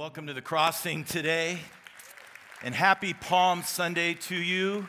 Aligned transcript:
welcome 0.00 0.26
to 0.26 0.32
the 0.32 0.40
crossing 0.40 1.04
today, 1.04 1.58
and 2.62 2.74
happy 2.74 3.12
Palm 3.12 3.62
Sunday 3.62 4.14
to 4.14 4.34
you. 4.34 4.86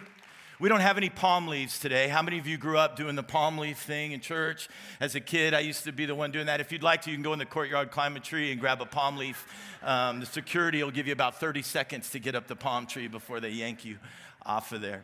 We 0.58 0.70
don't 0.70 0.80
have 0.80 0.96
any 0.96 1.10
palm 1.10 1.50
leaves 1.50 1.80
today. 1.80 2.08
How 2.08 2.22
many 2.22 2.40
of 2.40 2.48
you 2.48 2.58
grew 2.58 2.78
up 2.78 2.96
doing 2.96 3.18
the 3.18 3.22
palm 3.22 3.58
leaf 3.58 3.78
thing 3.78 4.14
in 4.14 4.22
church? 4.22 4.70
As 5.02 5.14
a 5.14 5.20
kid, 5.20 5.54
I 5.54 5.60
used 5.60 5.84
to 5.84 5.92
be 5.92 6.06
the 6.06 6.16
one 6.16 6.32
doing 6.32 6.46
that. 6.46 6.62
If 6.62 6.72
you'd 6.72 6.82
like 6.82 7.02
to, 7.02 7.10
you 7.10 7.18
can 7.18 7.24
go 7.24 7.34
in 7.34 7.40
the 7.40 7.46
courtyard, 7.46 7.92
climb 7.92 8.16
a 8.16 8.22
tree, 8.22 8.54
and 8.54 8.62
grab 8.62 8.82
a 8.82 8.86
palm 8.86 9.18
leaf. 9.18 9.46
Um, 9.84 10.22
the 10.22 10.26
security 10.26 10.82
will 10.82 10.92
give 10.92 11.08
you 11.08 11.14
about 11.14 11.42
30 11.42 11.62
seconds 11.62 12.10
to 12.12 12.20
get 12.20 12.34
up 12.34 12.48
the 12.48 12.56
palm 12.56 12.86
tree 12.86 13.10
before 13.10 13.42
they 13.42 13.50
yank 13.50 13.84
you 13.84 13.98
off 14.46 14.72
of 14.72 14.80
there. 14.80 15.04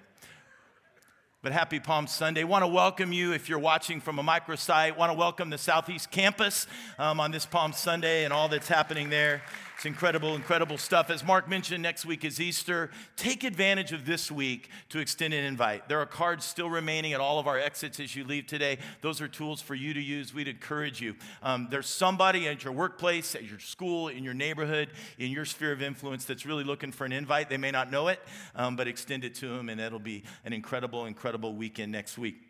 But 1.43 1.51
happy 1.51 1.81
Palm 1.81 2.07
Sunday. 2.07 2.45
Want 2.45 2.63
to 2.63 2.67
welcome 2.67 3.11
you 3.11 3.33
if 3.33 3.47
you're 3.49 3.59
watching 3.59 3.99
from 3.99 4.19
a 4.19 4.23
microsite. 4.23 4.97
Want 4.97 5.11
to 5.11 5.17
welcome 5.17 5.49
the 5.49 5.57
Southeast 5.57 6.11
Campus 6.11 6.65
um, 6.97 7.19
on 7.19 7.31
this 7.31 7.45
Palm 7.45 7.73
Sunday 7.73 8.23
and 8.23 8.33
all 8.33 8.47
that's 8.47 8.67
happening 8.67 9.09
there. 9.09 9.41
It's 9.77 9.85
incredible, 9.85 10.33
incredible 10.33 10.79
stuff. 10.79 11.11
As 11.11 11.23
Mark 11.23 11.47
mentioned, 11.47 11.83
next 11.83 12.03
week 12.03 12.25
is 12.25 12.41
Easter. 12.41 12.89
Take 13.15 13.43
advantage 13.43 13.91
of 13.91 14.07
this 14.07 14.31
week 14.31 14.71
to 14.89 14.97
extend 14.97 15.35
an 15.35 15.43
invite. 15.43 15.87
There 15.87 15.99
are 15.99 16.07
cards 16.07 16.45
still 16.45 16.67
remaining 16.67 17.13
at 17.13 17.19
all 17.19 17.37
of 17.37 17.45
our 17.45 17.59
exits 17.59 17.99
as 17.99 18.15
you 18.15 18.23
leave 18.23 18.47
today. 18.47 18.79
Those 19.01 19.21
are 19.21 19.27
tools 19.27 19.61
for 19.61 19.75
you 19.75 19.93
to 19.93 20.01
use. 20.01 20.33
We'd 20.33 20.47
encourage 20.47 20.99
you. 20.99 21.13
Um, 21.43 21.67
there's 21.69 21.85
somebody 21.85 22.47
at 22.47 22.63
your 22.63 22.73
workplace, 22.73 23.35
at 23.35 23.43
your 23.43 23.59
school, 23.59 24.07
in 24.07 24.23
your 24.23 24.33
neighborhood, 24.33 24.89
in 25.19 25.29
your 25.29 25.45
sphere 25.45 25.73
of 25.73 25.83
influence 25.83 26.25
that's 26.25 26.43
really 26.43 26.63
looking 26.63 26.91
for 26.91 27.05
an 27.05 27.11
invite. 27.11 27.47
They 27.47 27.57
may 27.57 27.69
not 27.69 27.91
know 27.91 28.07
it, 28.07 28.19
um, 28.55 28.77
but 28.77 28.87
extend 28.87 29.25
it 29.25 29.35
to 29.35 29.47
them, 29.47 29.69
and 29.69 29.79
it'll 29.79 29.99
be 29.99 30.23
an 30.43 30.53
incredible, 30.53 31.05
incredible 31.05 31.53
weekend 31.53 31.91
next 31.91 32.17
week. 32.17 32.46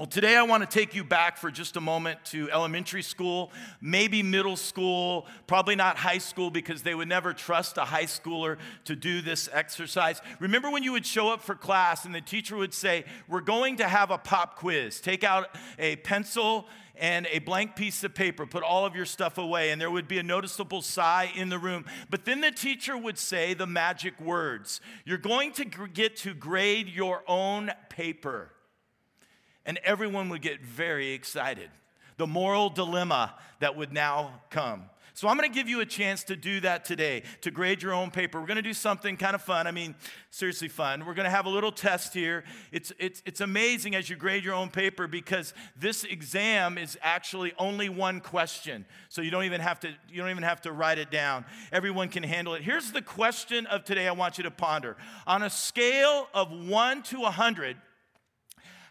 Well, 0.00 0.06
today 0.06 0.34
I 0.34 0.44
want 0.44 0.62
to 0.62 0.78
take 0.78 0.94
you 0.94 1.04
back 1.04 1.36
for 1.36 1.50
just 1.50 1.76
a 1.76 1.80
moment 1.82 2.24
to 2.26 2.50
elementary 2.50 3.02
school, 3.02 3.52
maybe 3.82 4.22
middle 4.22 4.56
school, 4.56 5.26
probably 5.46 5.76
not 5.76 5.98
high 5.98 6.16
school 6.16 6.50
because 6.50 6.82
they 6.82 6.94
would 6.94 7.08
never 7.08 7.34
trust 7.34 7.76
a 7.76 7.84
high 7.84 8.06
schooler 8.06 8.56
to 8.86 8.96
do 8.96 9.20
this 9.20 9.50
exercise. 9.52 10.22
Remember 10.38 10.70
when 10.70 10.82
you 10.82 10.92
would 10.92 11.04
show 11.04 11.28
up 11.28 11.42
for 11.42 11.54
class 11.54 12.06
and 12.06 12.14
the 12.14 12.22
teacher 12.22 12.56
would 12.56 12.72
say, 12.72 13.04
We're 13.28 13.42
going 13.42 13.76
to 13.76 13.86
have 13.86 14.10
a 14.10 14.16
pop 14.16 14.56
quiz. 14.56 15.02
Take 15.02 15.22
out 15.22 15.54
a 15.78 15.96
pencil 15.96 16.66
and 16.96 17.26
a 17.30 17.40
blank 17.40 17.76
piece 17.76 18.02
of 18.02 18.14
paper, 18.14 18.46
put 18.46 18.62
all 18.62 18.86
of 18.86 18.96
your 18.96 19.04
stuff 19.04 19.36
away, 19.36 19.70
and 19.70 19.78
there 19.78 19.90
would 19.90 20.08
be 20.08 20.18
a 20.18 20.22
noticeable 20.22 20.80
sigh 20.80 21.30
in 21.36 21.50
the 21.50 21.58
room. 21.58 21.84
But 22.08 22.24
then 22.24 22.40
the 22.40 22.52
teacher 22.52 22.96
would 22.96 23.18
say 23.18 23.52
the 23.52 23.66
magic 23.66 24.18
words 24.18 24.80
You're 25.04 25.18
going 25.18 25.52
to 25.52 25.66
get 25.66 26.16
to 26.18 26.32
grade 26.32 26.88
your 26.88 27.22
own 27.28 27.70
paper 27.90 28.52
and 29.66 29.78
everyone 29.84 30.28
would 30.30 30.42
get 30.42 30.60
very 30.62 31.12
excited. 31.12 31.70
The 32.16 32.26
moral 32.26 32.70
dilemma 32.70 33.34
that 33.60 33.76
would 33.76 33.92
now 33.92 34.42
come. 34.50 34.84
So, 35.20 35.28
I'm 35.28 35.36
to 35.50 35.54
give 35.54 35.68
you 35.68 35.80
a 35.80 35.86
chance 35.86 36.24
to 36.24 36.36
do 36.36 36.60
that 36.60 36.84
today, 36.84 37.24
to 37.42 37.50
grade 37.50 37.82
your 37.82 37.92
own 37.92 38.10
paper. 38.10 38.40
We're 38.40 38.46
to 38.56 38.62
do 38.62 38.72
something 38.72 39.16
kind 39.16 39.34
of 39.34 39.42
fun. 39.42 39.66
I 39.66 39.70
mean, 39.70 39.94
seriously 40.30 40.68
fun. 40.68 41.04
We're 41.04 41.14
to 41.24 41.30
have 41.30 41.46
a 41.46 41.50
little 41.50 41.72
test 41.72 42.14
here. 42.14 42.44
It's, 42.72 42.92
it's, 42.98 43.22
it's 43.26 43.40
amazing 43.40 43.94
as 43.94 44.08
you 44.08 44.16
grade 44.16 44.44
your 44.44 44.54
own 44.54 44.70
paper 44.70 45.06
because 45.06 45.52
this 45.76 46.04
exam 46.04 46.78
is 46.78 46.96
actually 47.02 47.52
only 47.58 47.88
one 47.88 48.20
question. 48.20 48.86
So, 49.08 49.20
you 49.20 49.30
don't 49.30 49.44
even 49.44 49.60
have 49.60 49.80
to, 49.80 49.88
you 50.08 50.22
don't 50.22 50.30
even 50.30 50.44
have 50.44 50.62
to 50.62 50.72
write 50.72 50.98
it 50.98 51.10
down. 51.10 51.44
Everyone 51.72 52.08
can 52.08 52.22
handle 52.22 52.54
it. 52.54 52.62
Here's 52.62 52.92
the 52.92 53.02
question 53.02 53.66
of 53.66 53.84
today 53.84 54.08
I 54.08 54.12
want 54.12 54.38
you 54.38 54.44
to 54.44 54.50
ponder. 54.50 54.96
On 55.26 55.42
a 55.42 55.50
scale 55.50 56.28
of 56.32 56.50
1 56.50 57.02
to 57.02 57.16
a 57.18 57.22
100, 57.22 57.76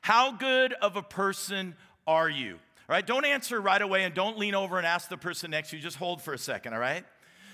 how 0.10 0.32
good 0.32 0.74
of 0.74 0.96
a 0.96 1.04
person 1.04 1.76
are 2.08 2.28
you? 2.28 2.54
All 2.54 2.96
right, 2.96 3.06
don't 3.06 3.26
answer 3.26 3.62
right 3.62 3.80
away 3.80 4.06
and 4.06 4.16
don't 4.16 4.40
lean 4.40 4.56
over 4.56 4.80
and 4.80 4.88
ask 4.88 5.08
the 5.08 5.18
person 5.18 5.52
next 5.52 5.70
to 5.70 5.76
you. 5.76 5.84
Just 5.84 5.98
hold 5.98 6.20
for 6.20 6.34
a 6.34 6.38
second, 6.40 6.74
all 6.74 6.80
right? 6.80 7.06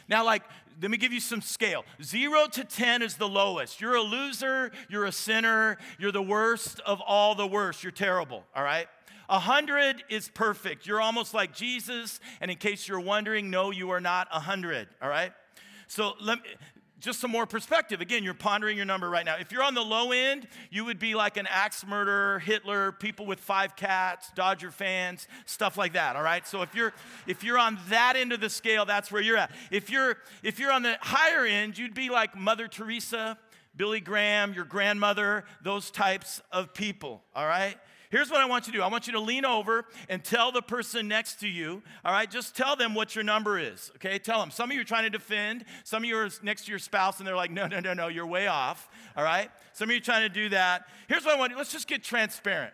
Now, 0.08 0.24
like, 0.24 0.42
let 0.82 0.90
me 0.90 0.96
give 0.96 1.12
you 1.12 1.20
some 1.20 1.42
scale. 1.42 1.84
Zero 2.02 2.48
to 2.54 2.64
10 2.64 3.02
is 3.02 3.18
the 3.18 3.28
lowest. 3.28 3.82
You're 3.82 3.96
a 3.96 4.02
loser, 4.02 4.72
you're 4.88 5.04
a 5.04 5.12
sinner, 5.12 5.78
you're 6.00 6.14
the 6.14 6.22
worst 6.22 6.80
of 6.86 7.02
all 7.02 7.36
the 7.36 7.46
worst. 7.46 7.84
You're 7.84 7.92
terrible, 7.92 8.46
all 8.56 8.64
right? 8.64 8.88
A 9.28 9.40
hundred 9.40 10.06
is 10.08 10.30
perfect. 10.30 10.88
You're 10.88 11.02
almost 11.02 11.34
like 11.34 11.54
Jesus. 11.54 12.22
And 12.40 12.50
in 12.50 12.56
case 12.56 12.88
you're 12.88 13.02
wondering, 13.02 13.50
no, 13.50 13.72
you 13.72 13.90
are 13.90 14.00
not 14.00 14.30
a 14.32 14.40
hundred, 14.40 14.88
all 15.02 15.10
right? 15.10 15.34
So 15.90 16.14
let 16.22 16.42
me, 16.42 16.50
just 17.06 17.20
some 17.22 17.30
more 17.30 17.46
perspective. 17.46 18.02
Again, 18.02 18.24
you're 18.24 18.34
pondering 18.34 18.76
your 18.76 18.86
number 18.86 19.10
right 19.10 19.26
now. 19.26 19.36
If 19.40 19.52
you're 19.52 19.62
on 19.62 19.76
the 19.76 19.84
low 19.84 20.12
end, 20.12 20.48
you 20.72 20.84
would 20.86 20.98
be 20.98 21.14
like 21.14 21.38
an 21.38 21.48
axe 21.48 21.86
murderer, 21.86 22.40
Hitler, 22.40 22.92
people 22.92 23.28
with 23.28 23.40
five 23.40 23.76
cats, 23.76 24.32
Dodger 24.34 24.72
fans, 24.72 25.28
stuff 25.46 25.78
like 25.78 25.94
that, 25.94 26.16
all 26.16 26.24
right? 26.24 26.46
So 26.48 26.64
if 26.64 26.74
you're 26.74 26.94
if 27.28 27.44
you're 27.44 27.60
on 27.60 27.78
that 27.90 28.16
end 28.16 28.34
of 28.34 28.42
the 28.42 28.50
scale, 28.50 28.86
that's 28.86 29.12
where 29.12 29.22
you're 29.22 29.38
at. 29.38 29.52
If 29.70 29.92
you're 29.92 30.18
if 30.42 30.60
you're 30.60 30.72
on 30.72 30.82
the 30.82 30.98
higher 31.00 31.46
end, 31.46 31.78
you'd 31.78 31.94
be 31.94 32.10
like 32.10 32.36
Mother 32.36 32.68
Teresa, 32.68 33.38
Billy 33.76 34.00
Graham, 34.00 34.54
your 34.54 34.66
grandmother, 34.66 35.46
those 35.62 35.92
types 35.92 36.42
of 36.52 36.74
people, 36.74 37.24
all 37.36 37.46
right? 37.46 37.78
Here's 38.16 38.32
what 38.32 38.40
I 38.40 38.46
want 38.46 38.66
you 38.66 38.72
to 38.72 38.80
do 38.80 38.82
I 38.82 38.88
want 38.88 39.08
you 39.08 39.14
to 39.14 39.20
lean 39.20 39.44
over 39.44 39.84
and 40.08 40.24
tell 40.24 40.50
the 40.50 40.62
person 40.62 41.10
next 41.10 41.42
to 41.42 41.50
you, 41.50 41.84
all 42.06 42.14
right? 42.14 42.32
Just 42.32 42.56
tell 42.56 42.78
them 42.78 42.96
what 42.96 43.14
your 43.14 43.26
number 43.26 43.60
is, 43.60 43.92
okay? 43.98 44.20
Tell 44.20 44.40
them. 44.40 44.52
Some 44.52 44.72
of 44.72 44.76
you 44.76 44.80
are 44.80 44.86
trying 44.86 45.04
to 45.04 45.10
defend, 45.10 45.66
some 45.84 46.02
of 46.02 46.08
you 46.08 46.16
are 46.16 46.30
next 46.42 46.64
to 46.64 46.70
your 46.70 46.80
spouse 46.80 47.20
and 47.20 47.28
they're 47.28 47.36
like, 47.36 47.52
no, 47.52 47.68
no, 47.68 47.82
no, 47.82 47.94
no, 47.94 48.08
you're 48.08 48.26
way 48.26 48.48
off, 48.48 48.88
all 49.18 49.24
right? 49.26 49.52
Some 49.74 49.90
of 49.90 49.92
you 49.92 49.98
are 49.98 50.02
trying 50.02 50.22
to 50.22 50.34
do 50.34 50.48
that. 50.48 50.86
Here's 51.10 51.26
what 51.26 51.36
I 51.36 51.38
want 51.38 51.52
you 51.52 51.58
let's 51.58 51.74
just 51.74 51.90
get 51.90 52.06
transparent. 52.06 52.74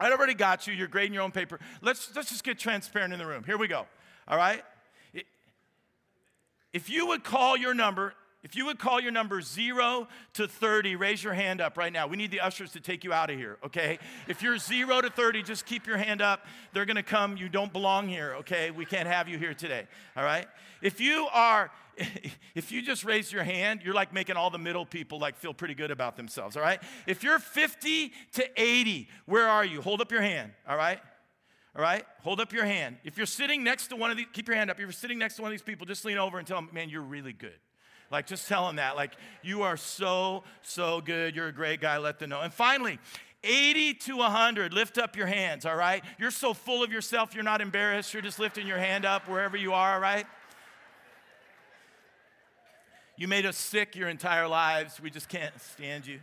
I 0.00 0.10
already 0.10 0.34
got 0.34 0.66
you, 0.66 0.74
you're 0.74 0.88
grading 0.88 1.14
your 1.14 1.22
own 1.22 1.30
paper. 1.30 1.60
Let's, 1.80 2.10
let's 2.16 2.30
just 2.30 2.42
get 2.42 2.58
transparent 2.58 3.12
in 3.12 3.20
the 3.20 3.26
room. 3.26 3.44
Here 3.44 3.58
we 3.58 3.68
go, 3.68 3.86
all 4.26 4.36
right? 4.36 4.64
If 6.72 6.90
you 6.90 7.06
would 7.06 7.22
call 7.22 7.56
your 7.56 7.74
number, 7.74 8.12
if 8.48 8.56
you 8.56 8.64
would 8.64 8.78
call 8.78 8.98
your 8.98 9.12
number 9.12 9.42
0 9.42 10.08
to 10.32 10.48
30, 10.48 10.96
raise 10.96 11.22
your 11.22 11.34
hand 11.34 11.60
up 11.60 11.76
right 11.76 11.92
now. 11.92 12.06
We 12.06 12.16
need 12.16 12.30
the 12.30 12.40
ushers 12.40 12.72
to 12.72 12.80
take 12.80 13.04
you 13.04 13.12
out 13.12 13.28
of 13.28 13.36
here, 13.36 13.58
okay? 13.62 13.98
If 14.26 14.40
you're 14.40 14.56
0 14.56 15.02
to 15.02 15.10
30, 15.10 15.42
just 15.42 15.66
keep 15.66 15.86
your 15.86 15.98
hand 15.98 16.22
up. 16.22 16.46
They're 16.72 16.86
gonna 16.86 17.02
come. 17.02 17.36
You 17.36 17.50
don't 17.50 17.70
belong 17.70 18.08
here, 18.08 18.36
okay? 18.38 18.70
We 18.70 18.86
can't 18.86 19.06
have 19.06 19.28
you 19.28 19.36
here 19.36 19.52
today, 19.52 19.86
all 20.16 20.24
right? 20.24 20.46
If 20.80 20.98
you 20.98 21.28
are, 21.30 21.70
if 22.54 22.72
you 22.72 22.80
just 22.80 23.04
raise 23.04 23.30
your 23.30 23.44
hand, 23.44 23.82
you're 23.84 23.92
like 23.92 24.14
making 24.14 24.36
all 24.36 24.48
the 24.48 24.56
middle 24.56 24.86
people 24.86 25.18
like 25.18 25.36
feel 25.36 25.52
pretty 25.52 25.74
good 25.74 25.90
about 25.90 26.16
themselves, 26.16 26.56
all 26.56 26.62
right? 26.62 26.82
If 27.06 27.22
you're 27.22 27.38
50 27.38 28.12
to 28.32 28.48
80, 28.56 29.10
where 29.26 29.46
are 29.46 29.64
you? 29.64 29.82
Hold 29.82 30.00
up 30.00 30.10
your 30.10 30.22
hand, 30.22 30.52
all 30.66 30.78
right? 30.78 31.00
All 31.76 31.82
right? 31.82 32.06
Hold 32.22 32.40
up 32.40 32.54
your 32.54 32.64
hand. 32.64 32.96
If 33.04 33.18
you're 33.18 33.26
sitting 33.26 33.62
next 33.62 33.88
to 33.88 33.96
one 33.96 34.10
of 34.10 34.16
these, 34.16 34.26
keep 34.32 34.48
your 34.48 34.56
hand 34.56 34.70
up. 34.70 34.78
If 34.78 34.80
you're 34.80 34.92
sitting 34.92 35.18
next 35.18 35.36
to 35.36 35.42
one 35.42 35.50
of 35.50 35.52
these 35.52 35.60
people, 35.60 35.86
just 35.86 36.06
lean 36.06 36.16
over 36.16 36.38
and 36.38 36.48
tell 36.48 36.56
them, 36.56 36.70
man, 36.72 36.88
you're 36.88 37.02
really 37.02 37.34
good. 37.34 37.52
Like, 38.10 38.26
just 38.26 38.48
tell 38.48 38.66
them 38.66 38.76
that. 38.76 38.96
Like, 38.96 39.12
you 39.42 39.62
are 39.62 39.76
so, 39.76 40.44
so 40.62 41.00
good. 41.00 41.36
You're 41.36 41.48
a 41.48 41.52
great 41.52 41.80
guy. 41.80 41.98
Let 41.98 42.18
them 42.18 42.30
know. 42.30 42.40
And 42.40 42.52
finally, 42.52 42.98
80 43.44 43.94
to 43.94 44.16
100, 44.16 44.72
lift 44.72 44.98
up 44.98 45.16
your 45.16 45.26
hands, 45.26 45.64
all 45.64 45.76
right? 45.76 46.02
You're 46.18 46.30
so 46.30 46.54
full 46.54 46.82
of 46.82 46.90
yourself, 46.90 47.34
you're 47.34 47.44
not 47.44 47.60
embarrassed. 47.60 48.12
You're 48.12 48.22
just 48.22 48.38
lifting 48.38 48.66
your 48.66 48.78
hand 48.78 49.04
up 49.04 49.28
wherever 49.28 49.56
you 49.56 49.72
are, 49.72 49.94
all 49.94 50.00
right? 50.00 50.26
You 53.16 53.28
made 53.28 53.46
us 53.46 53.56
sick 53.56 53.94
your 53.96 54.08
entire 54.08 54.48
lives. 54.48 55.00
We 55.00 55.10
just 55.10 55.28
can't 55.28 55.52
stand 55.60 56.06
you. 56.06 56.20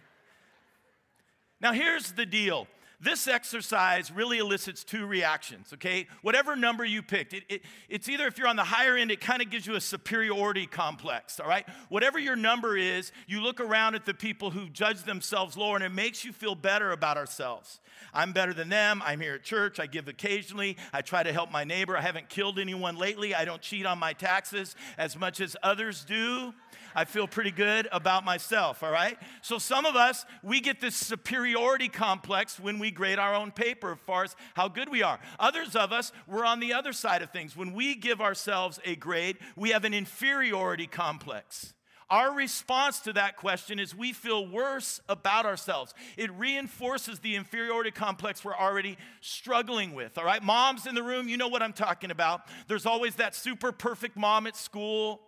Now, 1.61 1.73
here's 1.73 2.13
the 2.13 2.25
deal 2.25 2.67
this 2.99 3.27
exercise 3.27 4.11
really 4.11 4.37
elicits 4.37 4.83
two 4.83 5.05
reactions, 5.05 5.73
okay? 5.73 6.07
Whatever 6.21 6.55
number 6.55 6.85
you 6.85 7.01
picked, 7.01 7.33
it, 7.33 7.43
it, 7.49 7.61
it's 7.89 8.09
either 8.09 8.27
if 8.27 8.37
you're 8.37 8.47
on 8.47 8.55
the 8.55 8.63
higher 8.63 8.95
end, 8.95 9.11
it 9.11 9.21
kind 9.21 9.41
of 9.41 9.49
gives 9.49 9.67
you 9.67 9.75
a 9.75 9.81
superiority 9.81 10.65
complex, 10.65 11.39
all 11.39 11.47
right? 11.47 11.67
Whatever 11.89 12.19
your 12.19 12.35
number 12.35 12.77
is, 12.77 13.11
you 13.27 13.41
look 13.41 13.59
around 13.59 13.95
at 13.95 14.05
the 14.05 14.13
people 14.13 14.51
who 14.51 14.69
judge 14.69 15.03
themselves 15.03 15.57
lower 15.57 15.75
and 15.75 15.83
it 15.83 15.91
makes 15.91 16.23
you 16.23 16.31
feel 16.31 16.55
better 16.55 16.91
about 16.91 17.17
ourselves. 17.17 17.79
I'm 18.13 18.31
better 18.31 18.53
than 18.53 18.69
them. 18.69 19.01
I'm 19.05 19.19
here 19.19 19.35
at 19.35 19.43
church. 19.43 19.79
I 19.79 19.87
give 19.87 20.07
occasionally. 20.07 20.77
I 20.93 21.01
try 21.01 21.23
to 21.23 21.33
help 21.33 21.51
my 21.51 21.63
neighbor. 21.63 21.97
I 21.97 22.01
haven't 22.01 22.29
killed 22.29 22.59
anyone 22.59 22.97
lately. 22.97 23.35
I 23.35 23.45
don't 23.45 23.61
cheat 23.61 23.85
on 23.85 23.99
my 23.99 24.13
taxes 24.13 24.75
as 24.97 25.17
much 25.17 25.41
as 25.41 25.55
others 25.61 26.05
do. 26.05 26.53
I 26.95 27.05
feel 27.05 27.27
pretty 27.27 27.51
good 27.51 27.87
about 27.91 28.23
myself, 28.23 28.81
all 28.81 28.91
right? 28.91 29.17
So 29.41 29.57
some 29.57 29.85
of 29.85 29.95
us, 29.95 30.25
we 30.41 30.61
get 30.61 30.79
this 30.79 30.95
superiority 30.95 31.89
complex 31.89 32.59
when 32.59 32.79
we 32.79 32.89
grade 32.89 33.19
our 33.19 33.35
own 33.35 33.51
paper 33.51 33.91
as 33.91 33.97
far 34.05 34.23
as 34.23 34.35
how 34.53 34.69
good 34.69 34.89
we 34.89 35.03
are. 35.03 35.19
Others 35.39 35.75
of 35.75 35.91
us, 35.91 36.11
we're 36.27 36.45
on 36.45 36.59
the 36.59 36.73
other 36.73 36.93
side 36.93 37.21
of 37.21 37.31
things. 37.31 37.55
When 37.55 37.73
we 37.73 37.95
give 37.95 38.21
ourselves 38.21 38.79
a 38.85 38.95
grade, 38.95 39.37
we 39.55 39.71
have 39.71 39.83
an 39.83 39.93
inferiority 39.93 40.87
complex. 40.87 41.73
Our 42.09 42.33
response 42.33 42.99
to 43.01 43.13
that 43.13 43.35
question 43.35 43.79
is 43.79 43.95
we 43.95 44.13
feel 44.13 44.45
worse 44.47 45.01
about 45.09 45.47
ourselves. 45.47 45.93
It 46.17 46.31
reinforces 46.33 47.19
the 47.19 47.35
inferiority 47.35 47.89
complex 47.89 48.45
we're 48.45 48.55
already 48.55 48.97
struggling 49.21 49.95
with. 49.95 50.17
All 50.17 50.23
right, 50.23 50.43
moms 50.43 50.85
in 50.85 50.93
the 50.93 51.01
room, 51.01 51.27
you 51.27 51.37
know 51.37 51.47
what 51.47 51.63
I'm 51.63 51.73
talking 51.73 52.11
about. 52.11 52.41
There's 52.67 52.85
always 52.85 53.15
that 53.15 53.33
super 53.33 53.71
perfect 53.71 54.17
mom 54.17 54.45
at 54.45 54.55
school 54.55 55.21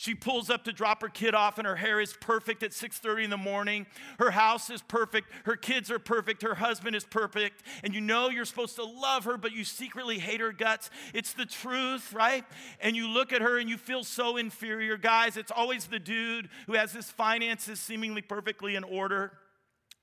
She 0.00 0.14
pulls 0.14 0.48
up 0.48 0.64
to 0.64 0.72
drop 0.72 1.02
her 1.02 1.10
kid 1.10 1.34
off 1.34 1.58
and 1.58 1.66
her 1.66 1.76
hair 1.76 2.00
is 2.00 2.14
perfect 2.22 2.62
at 2.62 2.72
6:30 2.72 3.24
in 3.24 3.28
the 3.28 3.36
morning. 3.36 3.86
Her 4.18 4.30
house 4.30 4.70
is 4.70 4.80
perfect, 4.80 5.30
her 5.44 5.56
kids 5.56 5.90
are 5.90 5.98
perfect, 5.98 6.40
her 6.40 6.54
husband 6.54 6.96
is 6.96 7.04
perfect, 7.04 7.62
and 7.84 7.94
you 7.94 8.00
know 8.00 8.30
you're 8.30 8.46
supposed 8.46 8.76
to 8.76 8.82
love 8.82 9.24
her 9.24 9.36
but 9.36 9.52
you 9.52 9.62
secretly 9.62 10.18
hate 10.18 10.40
her 10.40 10.52
guts. 10.52 10.88
It's 11.12 11.34
the 11.34 11.44
truth, 11.44 12.14
right? 12.14 12.46
And 12.80 12.96
you 12.96 13.08
look 13.08 13.30
at 13.30 13.42
her 13.42 13.58
and 13.58 13.68
you 13.68 13.76
feel 13.76 14.02
so 14.02 14.38
inferior. 14.38 14.96
Guys, 14.96 15.36
it's 15.36 15.52
always 15.52 15.84
the 15.84 15.98
dude 15.98 16.48
who 16.66 16.72
has 16.72 16.94
his 16.94 17.10
finances 17.10 17.78
seemingly 17.78 18.22
perfectly 18.22 18.76
in 18.76 18.84
order. 18.84 19.38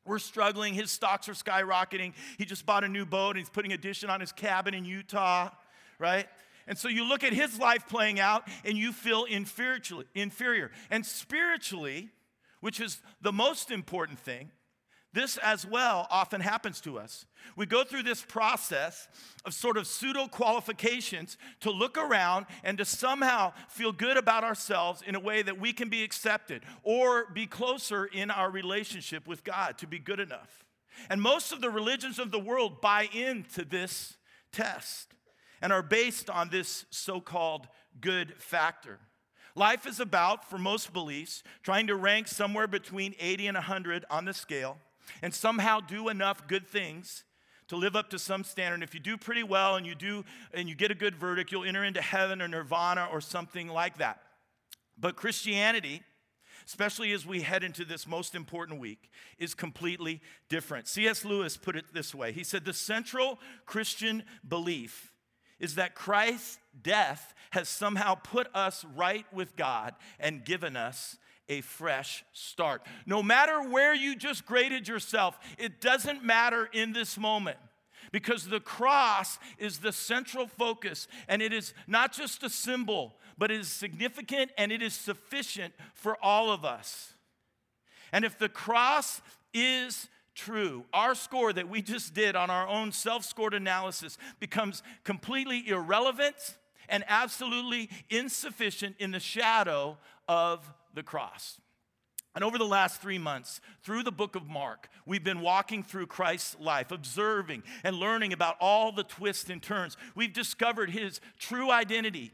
We're 0.06 0.20
struggling. 0.20 0.76
His 0.76 0.92
stocks 0.92 1.28
are 1.28 1.34
skyrocketing. 1.34 2.14
He 2.38 2.46
just 2.46 2.68
bought 2.68 2.84
a 2.84 2.88
new 2.88 3.08
boat 3.08 3.32
and 3.32 3.40
he's 3.40 3.50
putting 3.50 3.74
addition 3.74 4.12
on 4.12 4.20
his 4.20 4.32
cabin 4.32 4.76
in 4.76 4.86
Utah, 4.86 5.50
right? 5.98 6.28
And 6.68 6.78
so 6.78 6.90
you 6.90 7.08
look 7.08 7.24
at 7.24 7.34
his 7.34 7.60
life 7.60 7.88
playing 7.88 8.20
out 8.20 8.48
and 8.66 8.78
you 8.78 8.92
feel 8.92 9.26
inferior. 9.26 10.72
And 10.92 11.06
spiritually, 11.06 12.10
which 12.60 12.80
is 12.80 13.02
the 13.22 13.32
most 13.32 13.72
important 13.72 14.20
thing, 14.20 14.52
this 15.14 15.38
as 15.38 15.66
well 15.66 16.06
often 16.12 16.42
happens 16.42 16.82
to 16.82 17.00
us. 17.00 17.26
We 17.56 17.66
go 17.66 17.84
through 17.84 18.04
this 18.04 18.22
process 18.22 19.08
of 19.46 19.54
sort 19.54 19.78
of 19.78 19.88
pseudo 19.88 20.28
qualifications 20.28 21.38
to 21.62 21.72
look 21.72 21.98
around 21.98 22.46
and 22.64 22.78
to 22.78 22.86
somehow 22.86 23.54
feel 23.70 23.92
good 23.92 24.18
about 24.18 24.44
ourselves 24.44 25.02
in 25.02 25.16
a 25.16 25.20
way 25.20 25.42
that 25.42 25.60
we 25.60 25.74
can 25.74 25.90
be 25.90 26.04
accepted 26.04 26.64
or 26.84 27.26
be 27.34 27.48
closer 27.48 28.06
in 28.06 28.30
our 28.30 28.52
relationship 28.52 29.28
with 29.28 29.44
God 29.44 29.78
to 29.80 29.88
be 29.88 29.98
good 29.98 30.20
enough. 30.20 30.66
And 31.10 31.22
most 31.22 31.52
of 31.52 31.62
the 31.62 31.70
religions 31.70 32.20
of 32.20 32.32
the 32.32 32.40
world 32.40 32.82
buy 32.82 33.10
into 33.14 33.64
this 33.64 34.18
test 34.52 35.14
and 35.62 35.74
are 35.74 35.84
based 35.84 36.30
on 36.30 36.50
this 36.50 36.86
so 36.90 37.20
called 37.20 37.68
good 38.00 38.34
factor. 38.38 39.00
Life 39.56 39.88
is 39.88 40.00
about, 40.00 40.48
for 40.48 40.60
most 40.60 40.94
beliefs, 40.94 41.42
trying 41.64 41.88
to 41.88 41.96
rank 41.96 42.28
somewhere 42.28 42.68
between 42.68 43.16
80 43.20 43.48
and 43.48 43.56
100 43.56 44.06
on 44.10 44.26
the 44.26 44.34
scale 44.34 44.78
and 45.22 45.34
somehow 45.34 45.80
do 45.80 46.10
enough 46.10 46.48
good 46.48 46.68
things 46.68 47.24
to 47.68 47.76
live 47.76 47.96
up 47.96 48.10
to 48.12 48.20
some 48.20 48.44
standard. 48.44 48.84
If 48.84 48.94
you 48.94 49.00
do 49.00 49.18
pretty 49.18 49.44
well 49.44 49.76
and 49.76 49.86
you 49.86 49.96
do 49.96 50.24
and 50.54 50.70
you 50.70 50.76
get 50.76 50.92
a 50.92 50.96
good 50.96 51.16
verdict, 51.16 51.52
you'll 51.52 51.66
enter 51.66 51.84
into 51.84 52.02
heaven 52.02 52.42
or 52.42 52.48
nirvana 52.48 53.10
or 53.12 53.20
something 53.20 53.68
like 53.68 53.98
that. 53.98 54.22
But 54.98 55.16
Christianity, 55.16 56.04
especially 56.66 57.12
as 57.12 57.26
we 57.26 57.42
head 57.42 57.64
into 57.64 57.84
this 57.84 58.08
most 58.08 58.36
important 58.36 58.80
week, 58.80 59.10
is 59.38 59.54
completely 59.54 60.22
different. 60.50 60.88
C.S. 60.88 61.26
Lewis 61.26 61.58
put 61.58 61.76
it 61.76 61.86
this 61.94 62.16
way. 62.16 62.32
He 62.32 62.44
said 62.44 62.64
the 62.64 62.74
central 62.74 63.40
Christian 63.66 64.24
belief 64.48 65.12
is 65.60 65.76
that 65.76 65.96
Christ's 65.96 66.60
death 66.82 67.34
has 67.52 67.70
somehow 67.70 68.16
put 68.16 68.48
us 68.54 68.86
right 68.96 69.26
with 69.34 69.56
God 69.56 69.96
and 70.20 70.46
given 70.46 70.76
us 70.76 71.18
a 71.50 71.62
fresh 71.62 72.26
start. 72.34 72.82
No 73.06 73.24
matter 73.24 73.70
where 73.70 73.96
you 73.96 74.16
just 74.16 74.46
graded 74.46 74.88
yourself, 74.88 75.40
it 75.58 75.80
doesn't 75.80 76.24
matter 76.24 76.70
in 76.74 76.94
this 76.94 77.18
moment 77.18 77.58
because 78.12 78.48
the 78.48 78.60
cross 78.60 79.40
is 79.58 79.80
the 79.80 79.92
central 79.92 80.48
focus 80.48 81.08
and 81.28 81.42
it 81.42 81.54
is 81.54 81.74
not 81.88 82.14
just 82.14 82.44
a 82.44 82.50
symbol, 82.50 83.16
but 83.38 83.52
it 83.52 83.60
is 83.60 83.70
significant 83.70 84.52
and 84.58 84.72
it 84.72 84.82
is 84.82 84.94
sufficient 84.94 85.74
for 85.94 86.18
all 86.24 86.52
of 86.52 86.66
us. 86.66 87.14
And 88.12 88.24
if 88.26 88.38
the 88.38 88.50
cross 88.50 89.22
is 89.54 90.08
true, 90.38 90.86
our 90.94 91.16
score 91.16 91.52
that 91.52 91.68
we 91.68 91.82
just 91.82 92.14
did 92.14 92.36
on 92.36 92.50
our 92.50 92.68
own 92.68 92.92
self 92.92 93.26
scored 93.26 93.54
analysis 93.54 94.18
becomes 94.40 94.84
completely 95.04 95.68
irrelevant 95.68 96.58
and 96.88 97.04
absolutely 97.08 97.90
insufficient 98.10 98.96
in 99.00 99.12
the 99.12 99.20
shadow 99.20 99.98
of 100.28 100.72
the 100.94 101.04
cross. 101.04 101.60
And 102.36 102.44
over 102.44 102.60
the 102.60 102.66
last 102.66 103.02
three 103.02 103.18
months, 103.18 103.60
through 103.82 104.04
the 104.04 104.12
book 104.12 104.36
of 104.36 104.48
Mark, 104.48 104.90
we've 105.08 105.24
been 105.24 105.42
walking 105.42 105.82
through 105.82 106.06
Christ's 106.06 106.56
life, 106.60 106.92
observing 106.92 107.64
and 107.84 107.96
learning 107.96 108.32
about 108.32 108.58
all 108.62 108.92
the 108.92 109.04
twists 109.04 109.50
and 109.50 109.62
turns. 109.62 109.98
We've 110.14 110.32
discovered 110.32 110.92
his 110.92 111.20
true 111.40 111.72
identity 111.72 112.32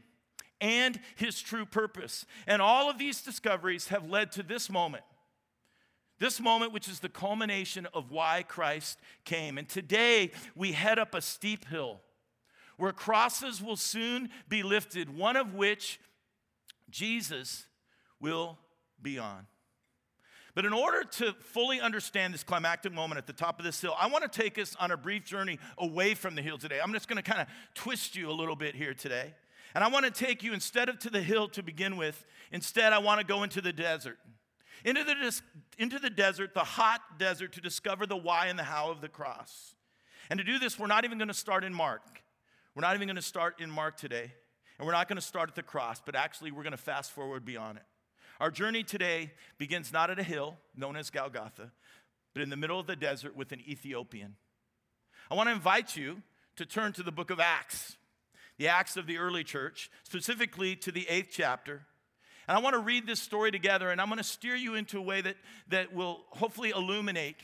and 0.60 1.00
his 1.16 1.40
true 1.40 1.64
purpose. 1.64 2.26
And 2.46 2.60
all 2.60 2.90
of 2.90 2.98
these 2.98 3.22
discoveries 3.22 3.88
have 3.88 4.08
led 4.08 4.30
to 4.32 4.42
this 4.42 4.68
moment 4.70 5.04
this 6.18 6.40
moment, 6.40 6.72
which 6.72 6.88
is 6.88 7.00
the 7.00 7.08
culmination 7.08 7.86
of 7.92 8.10
why 8.10 8.44
Christ 8.46 9.00
came. 9.24 9.58
And 9.58 9.68
today, 9.68 10.30
we 10.54 10.72
head 10.72 10.98
up 10.98 11.14
a 11.14 11.20
steep 11.20 11.66
hill 11.68 12.00
where 12.76 12.92
crosses 12.92 13.62
will 13.62 13.76
soon 13.76 14.28
be 14.48 14.62
lifted, 14.62 15.16
one 15.16 15.36
of 15.36 15.54
which 15.54 16.00
Jesus 16.90 17.66
will 18.20 18.58
be 19.00 19.18
on. 19.18 19.46
But 20.54 20.64
in 20.64 20.72
order 20.72 21.02
to 21.02 21.32
fully 21.40 21.80
understand 21.80 22.32
this 22.32 22.44
climactic 22.44 22.92
moment 22.92 23.18
at 23.18 23.26
the 23.26 23.32
top 23.32 23.58
of 23.58 23.64
this 23.64 23.80
hill, 23.80 23.94
I 23.98 24.06
want 24.06 24.30
to 24.30 24.42
take 24.42 24.56
us 24.56 24.76
on 24.78 24.92
a 24.92 24.96
brief 24.96 25.24
journey 25.24 25.58
away 25.78 26.14
from 26.14 26.36
the 26.36 26.42
hill 26.42 26.58
today. 26.58 26.78
I'm 26.80 26.92
just 26.92 27.08
going 27.08 27.20
to 27.20 27.28
kind 27.28 27.40
of 27.40 27.48
twist 27.74 28.14
you 28.14 28.30
a 28.30 28.32
little 28.32 28.54
bit 28.54 28.76
here 28.76 28.94
today. 28.94 29.34
And 29.74 29.82
I 29.82 29.88
want 29.88 30.04
to 30.04 30.12
take 30.12 30.44
you 30.44 30.52
instead 30.52 30.88
of 30.88 31.00
to 31.00 31.10
the 31.10 31.20
hill 31.20 31.48
to 31.48 31.62
begin 31.62 31.96
with, 31.96 32.24
instead, 32.52 32.92
I 32.92 32.98
want 32.98 33.20
to 33.20 33.26
go 33.26 33.42
into 33.42 33.60
the 33.60 33.72
desert 33.72 34.18
into 34.84 35.04
the, 35.04 35.40
into 35.78 35.98
the 35.98 36.10
desert, 36.10 36.54
the 36.54 36.60
hot 36.60 37.00
desert, 37.18 37.52
to 37.52 37.60
discover 37.60 38.06
the 38.06 38.16
why 38.16 38.46
and 38.46 38.58
the 38.58 38.64
how 38.64 38.90
of 38.90 39.00
the 39.00 39.08
cross. 39.08 39.74
And 40.30 40.38
to 40.38 40.44
do 40.44 40.58
this, 40.58 40.78
we're 40.78 40.86
not 40.86 41.04
even 41.04 41.18
going 41.18 41.28
to 41.28 41.34
start 41.34 41.64
in 41.64 41.74
Mark. 41.74 42.02
We're 42.74 42.82
not 42.82 42.94
even 42.94 43.06
going 43.06 43.16
to 43.16 43.22
start 43.22 43.60
in 43.60 43.70
Mark 43.70 43.96
today. 43.96 44.32
And 44.78 44.86
we're 44.86 44.92
not 44.92 45.08
going 45.08 45.16
to 45.16 45.22
start 45.22 45.48
at 45.48 45.54
the 45.54 45.62
cross, 45.62 46.02
but 46.04 46.16
actually, 46.16 46.50
we're 46.50 46.62
going 46.62 46.72
to 46.72 46.76
fast 46.76 47.12
forward 47.12 47.44
beyond 47.44 47.78
it. 47.78 47.84
Our 48.40 48.50
journey 48.50 48.82
today 48.82 49.32
begins 49.58 49.92
not 49.92 50.10
at 50.10 50.18
a 50.18 50.24
hill 50.24 50.56
known 50.76 50.96
as 50.96 51.10
Golgotha, 51.10 51.70
but 52.32 52.42
in 52.42 52.50
the 52.50 52.56
middle 52.56 52.80
of 52.80 52.86
the 52.86 52.96
desert 52.96 53.36
with 53.36 53.52
an 53.52 53.60
Ethiopian. 53.68 54.34
I 55.30 55.34
want 55.34 55.48
to 55.48 55.54
invite 55.54 55.96
you 55.96 56.22
to 56.56 56.66
turn 56.66 56.92
to 56.94 57.02
the 57.02 57.12
book 57.12 57.30
of 57.30 57.38
Acts, 57.38 57.96
the 58.58 58.68
Acts 58.68 58.96
of 58.96 59.06
the 59.06 59.18
early 59.18 59.44
church, 59.44 59.90
specifically 60.02 60.74
to 60.76 60.90
the 60.90 61.08
eighth 61.08 61.30
chapter. 61.30 61.82
And 62.48 62.56
I 62.56 62.60
want 62.60 62.74
to 62.74 62.80
read 62.80 63.06
this 63.06 63.20
story 63.20 63.50
together, 63.50 63.90
and 63.90 64.00
I'm 64.00 64.08
going 64.08 64.18
to 64.18 64.24
steer 64.24 64.54
you 64.54 64.74
into 64.74 64.98
a 64.98 65.02
way 65.02 65.20
that, 65.20 65.36
that 65.68 65.94
will 65.94 66.24
hopefully 66.30 66.70
illuminate 66.70 67.36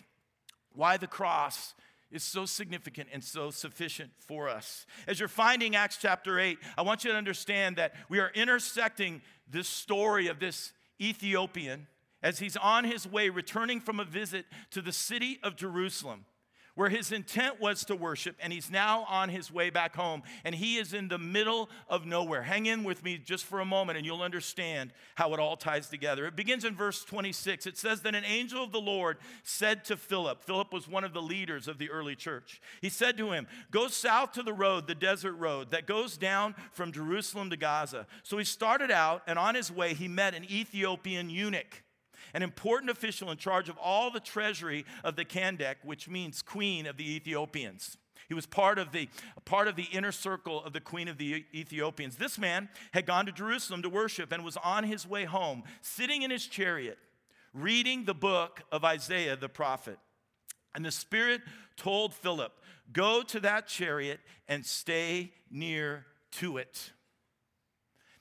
why 0.75 0.97
the 0.97 1.06
cross 1.06 1.75
is 2.11 2.23
so 2.23 2.44
significant 2.44 3.08
and 3.12 3.23
so 3.23 3.50
sufficient 3.50 4.11
for 4.19 4.49
us. 4.49 4.87
As 5.06 5.19
you're 5.20 5.29
finding 5.29 5.76
Acts 5.76 5.99
chapter 6.00 6.38
8, 6.38 6.58
I 6.76 6.82
want 6.82 7.05
you 7.05 7.12
to 7.12 7.17
understand 7.17 7.76
that 7.76 7.94
we 8.08 8.19
are 8.19 8.31
intersecting 8.35 9.23
this 9.49 9.69
story 9.69 10.26
of 10.26 10.41
this 10.41 10.73
Ethiopian 11.00 11.87
as 12.23 12.38
he's 12.38 12.56
on 12.56 12.85
his 12.85 13.06
way 13.06 13.29
returning 13.29 13.81
from 13.81 14.00
a 14.00 14.05
visit 14.05 14.44
to 14.73 14.82
the 14.82 14.93
city 14.93 15.38
of 15.43 15.56
Jerusalem 15.56 16.26
where 16.81 16.88
his 16.88 17.12
intent 17.12 17.61
was 17.61 17.85
to 17.85 17.94
worship, 17.94 18.35
and 18.41 18.55
he's 18.55 18.71
now 18.71 19.05
on 19.06 19.29
his 19.29 19.53
way 19.53 19.69
back 19.69 19.94
home, 19.94 20.23
and 20.44 20.55
he 20.55 20.79
is 20.79 20.94
in 20.94 21.09
the 21.09 21.19
middle 21.19 21.69
of 21.91 22.06
nowhere. 22.06 22.41
Hang 22.41 22.65
in 22.65 22.85
with 22.85 23.05
me 23.05 23.19
just 23.19 23.44
for 23.44 23.61
a 23.61 23.67
moment, 23.67 23.99
and 23.99 24.06
you'll 24.06 24.23
understand 24.23 24.91
how 25.15 25.35
it 25.35 25.41
all 25.41 25.59
ties 25.59 25.88
together. 25.88 26.25
It 26.25 26.37
begins 26.37 26.65
in 26.65 26.75
verse 26.75 27.05
26. 27.05 27.67
It 27.67 27.77
says 27.77 28.01
that 28.01 28.15
an 28.15 28.25
angel 28.25 28.65
of 28.65 28.72
the 28.72 28.81
Lord 28.81 29.19
said 29.43 29.84
to 29.84 29.96
Philip, 29.99 30.43
Philip 30.43 30.72
was 30.72 30.89
one 30.89 31.05
of 31.05 31.13
the 31.13 31.20
leaders 31.20 31.69
of 31.69 31.77
the 31.77 31.91
early 31.91 32.17
church. 32.17 32.63
He 32.81 32.89
said 32.89 33.19
to 33.19 33.31
him, 33.31 33.46
Go 33.70 33.89
south 33.89 34.32
to 34.32 34.43
the 34.43 34.55
road, 34.55 34.87
the 34.87 34.94
desert 34.94 35.34
road, 35.34 35.72
that 35.72 35.87
goes 35.87 36.17
down 36.17 36.55
from 36.72 36.93
Jerusalem 36.93 37.51
to 37.51 37.58
Gaza. 37.58 38.06
So 38.22 38.39
he 38.39 38.44
started 38.44 38.91
out, 38.91 39.22
and 39.27 39.39
on 39.39 39.55
his 39.55 39.70
way, 39.70 39.93
he 39.93 40.08
met 40.08 40.32
an 40.32 40.51
Ethiopian 40.51 41.29
eunuch 41.29 41.82
an 42.34 42.43
important 42.43 42.91
official 42.91 43.31
in 43.31 43.37
charge 43.37 43.69
of 43.69 43.77
all 43.79 44.10
the 44.10 44.20
treasury 44.20 44.84
of 45.05 45.17
the 45.17 45.25
Kandake, 45.25 45.77
which 45.84 46.08
means 46.08 46.43
queen 46.43 46.87
of 46.87 46.96
the 46.96 47.15
Ethiopians. 47.17 47.96
He 48.29 48.34
was 48.34 48.46
part 48.46 48.79
of 48.79 48.93
the 48.93 49.08
part 49.44 49.67
of 49.67 49.75
the 49.75 49.89
inner 49.93 50.13
circle 50.13 50.63
of 50.63 50.72
the 50.72 50.81
queen 50.81 51.08
of 51.08 51.19
the 51.19 51.44
Ethiopians. 51.53 52.17
This 52.17 52.39
man 52.39 52.69
had 52.93 53.05
gone 53.05 53.27
to 53.27 53.32
Jerusalem 53.32 53.82
to 53.82 53.89
worship 53.89 54.31
and 54.31 54.44
was 54.44 54.56
on 54.58 54.84
his 54.84 55.06
way 55.06 55.25
home, 55.25 55.65
sitting 55.82 56.22
in 56.22 56.31
his 56.31 56.46
chariot, 56.46 56.99
reading 57.53 58.05
the 58.05 58.15
book 58.15 58.63
of 58.70 58.84
Isaiah 58.84 59.34
the 59.34 59.49
prophet. 59.49 59.99
And 60.77 60.84
the 60.84 60.93
Spirit 60.93 61.41
told 61.77 62.15
Philip, 62.15 62.53
Go 62.93 63.22
to 63.22 63.41
that 63.41 63.67
chariot 63.67 64.20
and 64.49 64.65
stay 64.65 65.32
near 65.51 66.06
to 66.32 66.56
it. 66.56 66.93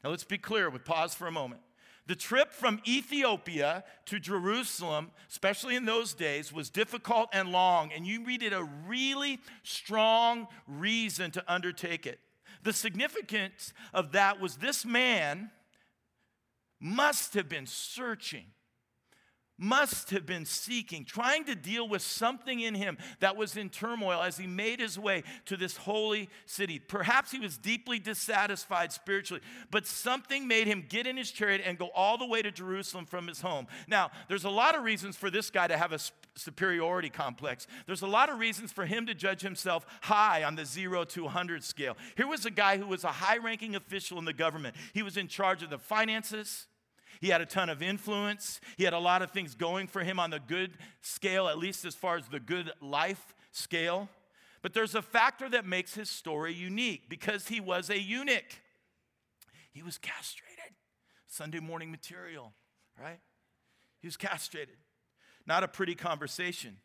Now 0.04 0.10
let's 0.10 0.24
be 0.24 0.38
clear, 0.38 0.70
we 0.70 0.80
pause 0.80 1.14
for 1.14 1.28
a 1.28 1.32
moment. 1.32 1.62
The 2.10 2.16
trip 2.16 2.52
from 2.52 2.82
Ethiopia 2.88 3.84
to 4.06 4.20
Jerusalem, 4.20 5.12
especially 5.30 5.76
in 5.76 5.86
those 5.86 6.16
days, 6.16 6.52
was 6.52 6.72
difficult 6.72 7.30
and 7.34 7.52
long, 7.52 7.92
and 7.94 8.04
you 8.04 8.26
needed 8.26 8.52
a 8.52 8.64
really 8.88 9.40
strong 9.62 10.48
reason 10.66 11.30
to 11.30 11.44
undertake 11.48 12.08
it. 12.08 12.20
The 12.64 12.74
significance 12.74 13.74
of 13.94 14.14
that 14.14 14.42
was 14.42 14.56
this 14.56 14.86
man 14.86 15.52
must 16.80 17.36
have 17.36 17.48
been 17.48 17.68
searching, 17.68 18.46
must 19.60 20.10
have 20.12 20.26
been 20.26 20.46
seeking, 20.46 21.06
trying 21.06 21.44
to 21.46 21.56
deal 21.56 21.88
with 21.88 22.02
something 22.02 22.62
in 22.62 22.74
him 22.74 22.98
that 23.20 23.36
was 23.36 23.58
in 23.58 23.70
turmoil 23.70 24.22
as 24.22 24.38
he 24.38 24.48
made 24.48 24.80
his 24.80 24.98
way 24.98 25.24
to 25.46 25.58
this 25.58 25.78
holy 25.78 26.30
city. 26.46 26.80
Perhaps 26.80 27.32
he 27.32 27.40
was 27.40 27.58
deeply 27.58 28.00
dissatisfied 28.00 28.92
spiritually, 28.92 29.42
but 29.70 29.86
something 29.86 30.48
made 30.48 30.68
him 30.68 30.86
get 30.88 31.06
in 31.06 31.18
his 31.18 31.30
chariot 31.30 31.62
and 31.66 31.78
go 31.78 31.90
all 31.94 32.18
the 32.18 32.26
way 32.26 32.42
to 32.42 32.52
Jerusalem 32.52 33.06
from 33.06 33.28
his 33.28 33.42
home. 33.42 33.68
Now, 33.88 34.12
there's 34.28 34.46
a 34.46 34.50
lot 34.50 34.76
of 34.76 34.84
reasons 34.84 35.16
for 35.16 35.30
this 35.30 35.50
guy 35.50 35.68
to 35.68 35.78
have 35.78 35.92
a 35.92 36.00
superiority 36.36 37.10
complex. 37.10 37.68
There's 37.86 38.02
a 38.02 38.08
lot 38.08 38.30
of 38.30 38.40
reasons 38.40 38.72
for 38.72 38.86
him 38.86 39.06
to 39.08 39.14
judge 39.14 39.42
himself 39.42 39.86
high 40.02 40.44
on 40.44 40.56
the 40.56 40.66
0 40.66 41.04
to 41.06 41.24
100 41.26 41.64
scale. 41.64 41.98
Here 42.16 42.28
was 42.28 42.46
a 42.46 42.52
guy 42.52 42.78
who 42.78 42.88
was 42.88 43.04
a 43.04 43.12
high 43.12 43.38
ranking 43.38 43.76
official 43.76 44.18
in 44.18 44.26
the 44.26 44.34
government, 44.34 44.76
he 44.94 45.04
was 45.04 45.18
in 45.18 45.28
charge 45.28 45.64
of 45.64 45.70
the 45.70 45.78
finances. 45.78 46.68
He 47.22 47.30
had 47.30 47.42
a 47.42 47.46
ton 47.46 47.70
of 47.70 47.82
influence. 47.82 48.62
He 48.78 48.84
had 48.84 48.94
a 48.94 49.00
lot 49.00 49.22
of 49.22 49.32
things 49.32 49.56
going 49.56 49.88
for 49.88 50.04
him 50.04 50.20
on 50.20 50.30
the 50.30 50.40
good 50.40 50.72
scale, 51.02 51.48
at 51.48 51.58
least 51.58 51.86
as 51.86 51.96
far 51.96 52.18
as 52.18 52.28
the 52.28 52.40
good 52.40 52.72
life 52.82 53.36
scale. 53.52 54.10
But 54.62 54.74
there's 54.74 54.96
a 54.96 55.02
factor 55.02 55.50
that 55.50 55.66
makes 55.66 55.94
his 55.94 56.10
story 56.10 56.54
unique 56.54 57.10
because 57.10 57.48
he 57.48 57.60
was 57.60 57.90
a 57.90 58.00
eunuch. 58.00 58.62
He 59.72 59.82
was 59.82 59.98
castrated. 59.98 60.50
Sunday 61.28 61.60
morning 61.60 61.92
material, 61.92 62.54
right? 63.00 63.20
He 64.02 64.08
was 64.08 64.18
castrated. 64.18 64.78
Not 65.46 65.64
a 65.64 65.68
pretty 65.68 65.96
conversation. 65.96 66.78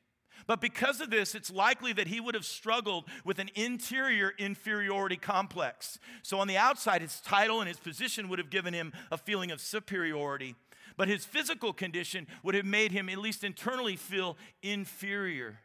But 0.47 0.61
because 0.61 1.01
of 1.01 1.11
this, 1.11 1.35
it's 1.35 1.51
likely 1.51 1.93
that 1.95 2.09
he 2.09 2.21
would 2.21 2.35
have 2.35 2.45
struggled 2.45 3.05
with 3.25 3.39
an 3.39 3.51
interior 3.55 4.33
inferiority 4.39 5.17
complex. 5.17 5.99
So, 6.23 6.39
on 6.39 6.49
the 6.49 6.57
outside, 6.57 7.03
his 7.03 7.21
title 7.21 7.61
and 7.61 7.69
his 7.69 7.79
position 7.79 8.29
would 8.29 8.39
have 8.39 8.51
given 8.51 8.75
him 8.75 8.93
a 9.11 9.17
feeling 9.17 9.51
of 9.51 9.61
superiority, 9.61 10.55
but 10.97 11.09
his 11.09 11.25
physical 11.25 11.73
condition 11.73 12.27
would 12.43 12.55
have 12.55 12.67
made 12.67 12.93
him, 12.93 13.09
at 13.09 13.19
least 13.19 13.45
internally, 13.45 13.97
feel 13.97 14.37
inferior. 14.63 15.61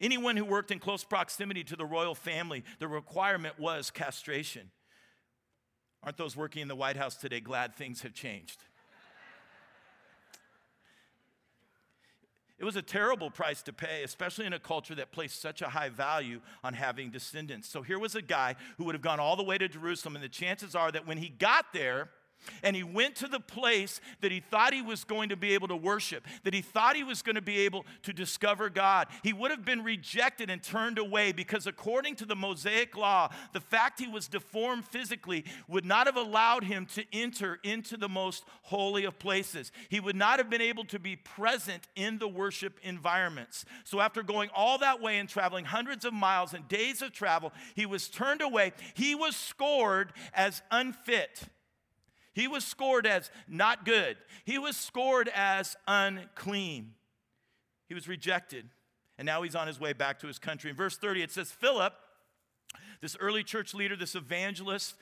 Anyone 0.00 0.36
who 0.36 0.44
worked 0.44 0.70
in 0.70 0.80
close 0.80 1.04
proximity 1.04 1.62
to 1.64 1.76
the 1.76 1.86
royal 1.86 2.14
family, 2.14 2.64
the 2.78 2.88
requirement 2.88 3.58
was 3.58 3.90
castration. 3.90 4.70
Aren't 6.02 6.18
those 6.18 6.36
working 6.36 6.62
in 6.62 6.68
the 6.68 6.76
White 6.76 6.96
House 6.96 7.16
today 7.16 7.40
glad 7.40 7.74
things 7.74 8.02
have 8.02 8.12
changed? 8.12 8.64
It 12.58 12.64
was 12.64 12.76
a 12.76 12.82
terrible 12.82 13.30
price 13.30 13.62
to 13.62 13.72
pay, 13.72 14.04
especially 14.04 14.46
in 14.46 14.52
a 14.52 14.58
culture 14.58 14.94
that 14.94 15.10
placed 15.10 15.42
such 15.42 15.60
a 15.60 15.68
high 15.68 15.88
value 15.88 16.40
on 16.62 16.74
having 16.74 17.10
descendants. 17.10 17.68
So 17.68 17.82
here 17.82 17.98
was 17.98 18.14
a 18.14 18.22
guy 18.22 18.54
who 18.78 18.84
would 18.84 18.94
have 18.94 19.02
gone 19.02 19.18
all 19.18 19.34
the 19.34 19.42
way 19.42 19.58
to 19.58 19.68
Jerusalem, 19.68 20.14
and 20.14 20.24
the 20.24 20.28
chances 20.28 20.74
are 20.76 20.92
that 20.92 21.06
when 21.06 21.18
he 21.18 21.28
got 21.28 21.72
there, 21.72 22.10
and 22.62 22.74
he 22.74 22.82
went 22.82 23.16
to 23.16 23.28
the 23.28 23.40
place 23.40 24.00
that 24.20 24.32
he 24.32 24.40
thought 24.40 24.72
he 24.72 24.82
was 24.82 25.04
going 25.04 25.28
to 25.28 25.36
be 25.36 25.54
able 25.54 25.68
to 25.68 25.76
worship, 25.76 26.26
that 26.44 26.54
he 26.54 26.62
thought 26.62 26.96
he 26.96 27.04
was 27.04 27.22
going 27.22 27.34
to 27.34 27.42
be 27.42 27.58
able 27.58 27.84
to 28.02 28.12
discover 28.12 28.68
God. 28.68 29.08
He 29.22 29.32
would 29.32 29.50
have 29.50 29.64
been 29.64 29.82
rejected 29.82 30.50
and 30.50 30.62
turned 30.62 30.98
away 30.98 31.32
because, 31.32 31.66
according 31.66 32.16
to 32.16 32.26
the 32.26 32.36
Mosaic 32.36 32.96
law, 32.96 33.30
the 33.52 33.60
fact 33.60 34.00
he 34.00 34.08
was 34.08 34.28
deformed 34.28 34.84
physically 34.84 35.44
would 35.68 35.84
not 35.84 36.06
have 36.06 36.16
allowed 36.16 36.64
him 36.64 36.86
to 36.94 37.04
enter 37.12 37.58
into 37.62 37.96
the 37.96 38.08
most 38.08 38.44
holy 38.62 39.04
of 39.04 39.18
places. 39.18 39.72
He 39.88 40.00
would 40.00 40.16
not 40.16 40.38
have 40.38 40.50
been 40.50 40.60
able 40.60 40.84
to 40.86 40.98
be 40.98 41.16
present 41.16 41.88
in 41.96 42.18
the 42.18 42.28
worship 42.28 42.78
environments. 42.82 43.64
So, 43.84 44.00
after 44.00 44.22
going 44.22 44.50
all 44.54 44.78
that 44.78 45.00
way 45.00 45.18
and 45.18 45.28
traveling 45.28 45.64
hundreds 45.64 46.04
of 46.04 46.12
miles 46.12 46.54
and 46.54 46.66
days 46.68 47.02
of 47.02 47.12
travel, 47.12 47.52
he 47.74 47.86
was 47.86 48.08
turned 48.08 48.42
away. 48.42 48.72
He 48.94 49.14
was 49.14 49.36
scored 49.36 50.12
as 50.34 50.62
unfit 50.70 51.44
he 52.34 52.48
was 52.48 52.64
scored 52.64 53.06
as 53.06 53.30
not 53.48 53.84
good. 53.84 54.16
He 54.44 54.58
was 54.58 54.76
scored 54.76 55.30
as 55.34 55.76
unclean. 55.86 56.94
He 57.86 57.94
was 57.94 58.08
rejected. 58.08 58.68
And 59.16 59.26
now 59.26 59.42
he's 59.42 59.54
on 59.54 59.68
his 59.68 59.78
way 59.78 59.92
back 59.92 60.18
to 60.20 60.26
his 60.26 60.38
country. 60.38 60.70
In 60.70 60.76
verse 60.76 60.96
30, 60.96 61.22
it 61.22 61.30
says, 61.30 61.52
Philip, 61.52 61.94
this 63.00 63.16
early 63.20 63.44
church 63.44 63.72
leader, 63.72 63.94
this 63.94 64.16
evangelist, 64.16 64.96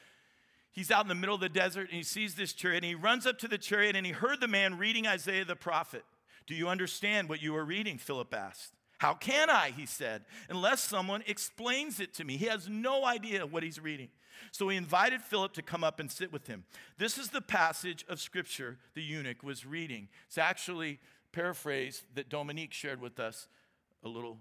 he's 0.72 0.90
out 0.90 1.04
in 1.04 1.08
the 1.08 1.14
middle 1.14 1.34
of 1.34 1.40
the 1.40 1.48
desert 1.48 1.88
and 1.88 1.96
he 1.96 2.02
sees 2.02 2.34
this 2.34 2.52
chariot 2.52 2.84
and 2.84 2.90
he 2.90 2.94
runs 2.94 3.26
up 3.26 3.38
to 3.38 3.48
the 3.48 3.58
chariot 3.58 3.96
and 3.96 4.04
he 4.04 4.12
heard 4.12 4.40
the 4.40 4.48
man 4.48 4.76
reading 4.76 5.06
Isaiah 5.06 5.44
the 5.44 5.56
prophet. 5.56 6.04
Do 6.46 6.54
you 6.54 6.68
understand 6.68 7.28
what 7.28 7.42
you 7.42 7.56
are 7.56 7.64
reading? 7.64 7.96
Philip 7.96 8.34
asked. 8.34 8.72
How 8.98 9.14
can 9.14 9.50
I, 9.50 9.72
he 9.76 9.86
said, 9.86 10.22
unless 10.48 10.80
someone 10.80 11.24
explains 11.26 11.98
it 11.98 12.14
to 12.14 12.24
me? 12.24 12.36
He 12.36 12.46
has 12.46 12.68
no 12.68 13.04
idea 13.04 13.46
what 13.46 13.62
he's 13.62 13.80
reading. 13.80 14.08
So 14.50 14.68
he 14.68 14.76
invited 14.76 15.22
Philip 15.22 15.52
to 15.54 15.62
come 15.62 15.84
up 15.84 16.00
and 16.00 16.10
sit 16.10 16.32
with 16.32 16.46
him. 16.46 16.64
This 16.98 17.18
is 17.18 17.30
the 17.30 17.40
passage 17.40 18.04
of 18.08 18.20
scripture 18.20 18.78
the 18.94 19.02
eunuch 19.02 19.42
was 19.42 19.66
reading. 19.66 20.08
It's 20.26 20.38
actually 20.38 20.98
paraphrased 21.32 22.04
that 22.14 22.28
Dominique 22.28 22.72
shared 22.72 23.00
with 23.00 23.18
us 23.18 23.48
a 24.04 24.08
little 24.08 24.38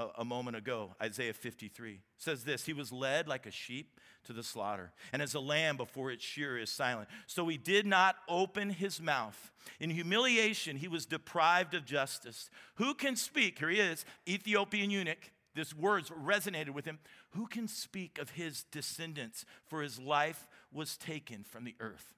a, 0.00 0.20
a 0.20 0.24
moment 0.24 0.56
ago. 0.56 0.94
Isaiah 1.00 1.32
53 1.32 1.92
it 1.92 2.00
says 2.16 2.44
this 2.44 2.64
He 2.64 2.72
was 2.72 2.90
led 2.90 3.28
like 3.28 3.46
a 3.46 3.50
sheep 3.50 4.00
to 4.24 4.32
the 4.32 4.42
slaughter, 4.42 4.92
and 5.12 5.22
as 5.22 5.34
a 5.34 5.40
lamb 5.40 5.76
before 5.76 6.10
its 6.10 6.24
shearer 6.24 6.58
is 6.58 6.70
silent. 6.70 7.08
So 7.26 7.46
he 7.48 7.56
did 7.56 7.86
not 7.86 8.16
open 8.28 8.70
his 8.70 9.00
mouth. 9.00 9.50
In 9.78 9.90
humiliation, 9.90 10.76
he 10.76 10.88
was 10.88 11.06
deprived 11.06 11.74
of 11.74 11.84
justice. 11.84 12.50
Who 12.76 12.94
can 12.94 13.16
speak? 13.16 13.58
Here 13.58 13.70
he 13.70 13.80
is, 13.80 14.04
Ethiopian 14.28 14.90
eunuch. 14.90 15.30
This 15.54 15.74
words 15.74 16.10
resonated 16.10 16.70
with 16.70 16.84
him. 16.84 16.98
Who 17.30 17.46
can 17.46 17.68
speak 17.68 18.18
of 18.18 18.30
his 18.30 18.64
descendants? 18.64 19.44
For 19.66 19.82
his 19.82 19.98
life 19.98 20.46
was 20.72 20.96
taken 20.96 21.44
from 21.44 21.64
the 21.64 21.74
earth. 21.80 22.14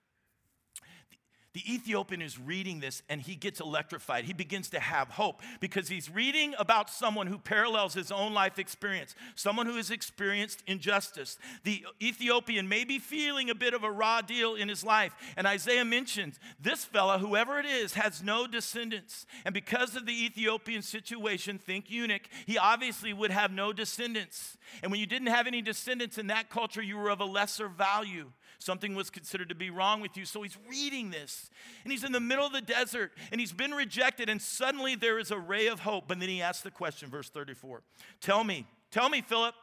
The 1.54 1.74
Ethiopian 1.74 2.22
is 2.22 2.38
reading 2.38 2.80
this 2.80 3.02
and 3.08 3.20
he 3.20 3.34
gets 3.34 3.60
electrified. 3.60 4.24
He 4.24 4.32
begins 4.32 4.70
to 4.70 4.80
have 4.80 5.08
hope 5.08 5.42
because 5.60 5.88
he's 5.88 6.08
reading 6.08 6.54
about 6.58 6.88
someone 6.88 7.26
who 7.26 7.38
parallels 7.38 7.92
his 7.92 8.10
own 8.10 8.32
life 8.32 8.58
experience, 8.58 9.14
someone 9.34 9.66
who 9.66 9.76
has 9.76 9.90
experienced 9.90 10.62
injustice. 10.66 11.38
The 11.64 11.84
Ethiopian 12.00 12.68
may 12.68 12.84
be 12.84 12.98
feeling 12.98 13.50
a 13.50 13.54
bit 13.54 13.74
of 13.74 13.84
a 13.84 13.90
raw 13.90 14.22
deal 14.22 14.54
in 14.54 14.68
his 14.68 14.82
life. 14.82 15.12
And 15.36 15.46
Isaiah 15.46 15.84
mentions 15.84 16.40
this 16.58 16.84
fella, 16.86 17.18
whoever 17.18 17.58
it 17.58 17.66
is, 17.66 17.94
has 17.94 18.22
no 18.22 18.46
descendants. 18.46 19.26
And 19.44 19.52
because 19.52 19.94
of 19.94 20.06
the 20.06 20.24
Ethiopian 20.24 20.80
situation, 20.80 21.58
think 21.58 21.90
eunuch, 21.90 22.22
he 22.46 22.56
obviously 22.56 23.12
would 23.12 23.30
have 23.30 23.52
no 23.52 23.74
descendants. 23.74 24.56
And 24.82 24.90
when 24.90 25.00
you 25.00 25.06
didn't 25.06 25.28
have 25.28 25.46
any 25.46 25.60
descendants 25.60 26.16
in 26.16 26.28
that 26.28 26.48
culture, 26.48 26.82
you 26.82 26.96
were 26.96 27.10
of 27.10 27.20
a 27.20 27.26
lesser 27.26 27.68
value. 27.68 28.32
Something 28.62 28.94
was 28.94 29.10
considered 29.10 29.48
to 29.48 29.54
be 29.54 29.70
wrong 29.70 30.00
with 30.00 30.16
you. 30.16 30.24
So 30.24 30.42
he's 30.42 30.56
reading 30.68 31.10
this, 31.10 31.50
and 31.84 31.92
he's 31.92 32.04
in 32.04 32.12
the 32.12 32.20
middle 32.20 32.46
of 32.46 32.52
the 32.52 32.60
desert, 32.60 33.12
and 33.30 33.40
he's 33.40 33.52
been 33.52 33.72
rejected, 33.72 34.28
and 34.28 34.40
suddenly 34.40 34.94
there 34.94 35.18
is 35.18 35.30
a 35.30 35.38
ray 35.38 35.66
of 35.66 35.80
hope. 35.80 36.04
But 36.08 36.20
then 36.20 36.28
he 36.28 36.40
asks 36.40 36.62
the 36.62 36.70
question, 36.70 37.10
verse 37.10 37.28
34 37.28 37.82
Tell 38.20 38.44
me, 38.44 38.66
tell 38.90 39.08
me, 39.08 39.20
Philip, 39.20 39.54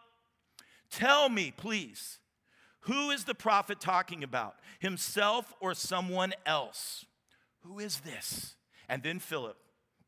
tell 0.91 1.29
me, 1.29 1.53
please, 1.55 2.19
who 2.81 3.09
is 3.09 3.23
the 3.23 3.35
prophet 3.35 3.79
talking 3.79 4.23
about, 4.23 4.55
himself 4.79 5.53
or 5.59 5.73
someone 5.73 6.33
else? 6.45 7.05
Who 7.63 7.79
is 7.79 8.01
this? 8.01 8.55
And 8.87 9.03
then 9.03 9.19
Philip 9.19 9.57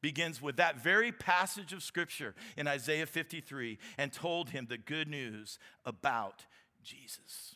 begins 0.01 0.41
with 0.41 0.57
that 0.57 0.81
very 0.81 1.11
passage 1.11 1.73
of 1.73 1.83
scripture 1.83 2.33
in 2.57 2.67
Isaiah 2.67 3.05
53 3.05 3.77
and 3.97 4.11
told 4.11 4.49
him 4.49 4.65
the 4.67 4.77
good 4.77 5.07
news 5.07 5.59
about 5.85 6.45
Jesus. 6.83 7.55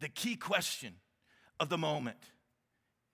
The 0.00 0.08
key 0.08 0.36
question 0.36 0.94
of 1.58 1.68
the 1.68 1.78
moment 1.78 2.18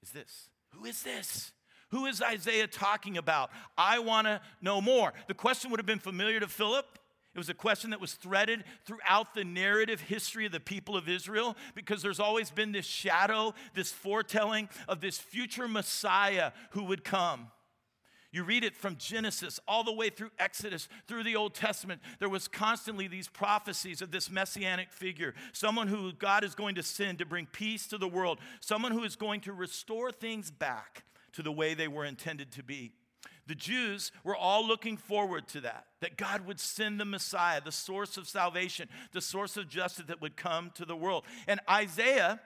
is 0.02 0.10
this 0.10 0.48
Who 0.70 0.84
is 0.84 1.02
this? 1.02 1.52
Who 1.90 2.06
is 2.06 2.22
Isaiah 2.22 2.66
talking 2.66 3.18
about? 3.18 3.50
I 3.76 3.98
want 3.98 4.26
to 4.26 4.40
know 4.62 4.80
more. 4.80 5.12
The 5.28 5.34
question 5.34 5.70
would 5.70 5.78
have 5.78 5.86
been 5.86 5.98
familiar 5.98 6.40
to 6.40 6.48
Philip. 6.48 6.86
It 7.34 7.38
was 7.38 7.48
a 7.48 7.54
question 7.54 7.90
that 7.90 8.00
was 8.00 8.14
threaded 8.14 8.64
throughout 8.84 9.34
the 9.34 9.44
narrative 9.44 10.00
history 10.00 10.44
of 10.44 10.52
the 10.52 10.60
people 10.60 10.96
of 10.96 11.08
Israel 11.08 11.56
because 11.74 12.02
there's 12.02 12.20
always 12.20 12.50
been 12.50 12.72
this 12.72 12.84
shadow, 12.84 13.54
this 13.74 13.90
foretelling 13.90 14.68
of 14.86 15.00
this 15.00 15.18
future 15.18 15.66
Messiah 15.66 16.52
who 16.70 16.84
would 16.84 17.04
come. 17.04 17.48
You 18.32 18.44
read 18.44 18.64
it 18.64 18.74
from 18.74 18.96
Genesis 18.96 19.60
all 19.68 19.84
the 19.84 19.92
way 19.92 20.08
through 20.08 20.30
Exodus, 20.38 20.88
through 21.06 21.22
the 21.22 21.36
Old 21.36 21.54
Testament. 21.54 22.00
There 22.18 22.30
was 22.30 22.48
constantly 22.48 23.06
these 23.06 23.28
prophecies 23.28 24.00
of 24.00 24.10
this 24.10 24.30
messianic 24.30 24.90
figure, 24.90 25.34
someone 25.52 25.88
who 25.88 26.12
God 26.14 26.42
is 26.42 26.54
going 26.54 26.74
to 26.76 26.82
send 26.82 27.18
to 27.18 27.26
bring 27.26 27.46
peace 27.46 27.86
to 27.88 27.98
the 27.98 28.08
world, 28.08 28.38
someone 28.60 28.92
who 28.92 29.04
is 29.04 29.16
going 29.16 29.42
to 29.42 29.52
restore 29.52 30.10
things 30.10 30.50
back 30.50 31.04
to 31.32 31.42
the 31.42 31.52
way 31.52 31.74
they 31.74 31.88
were 31.88 32.06
intended 32.06 32.50
to 32.52 32.62
be. 32.62 32.92
The 33.46 33.54
Jews 33.54 34.12
were 34.24 34.36
all 34.36 34.66
looking 34.66 34.96
forward 34.96 35.48
to 35.48 35.60
that, 35.62 35.86
that 36.00 36.16
God 36.16 36.46
would 36.46 36.60
send 36.60 36.98
the 36.98 37.04
Messiah, 37.04 37.60
the 37.60 37.72
source 37.72 38.16
of 38.16 38.28
salvation, 38.28 38.88
the 39.12 39.20
source 39.20 39.56
of 39.56 39.68
justice 39.68 40.06
that 40.06 40.22
would 40.22 40.36
come 40.36 40.70
to 40.76 40.84
the 40.84 40.96
world. 40.96 41.24
And 41.46 41.60
Isaiah 41.68 42.40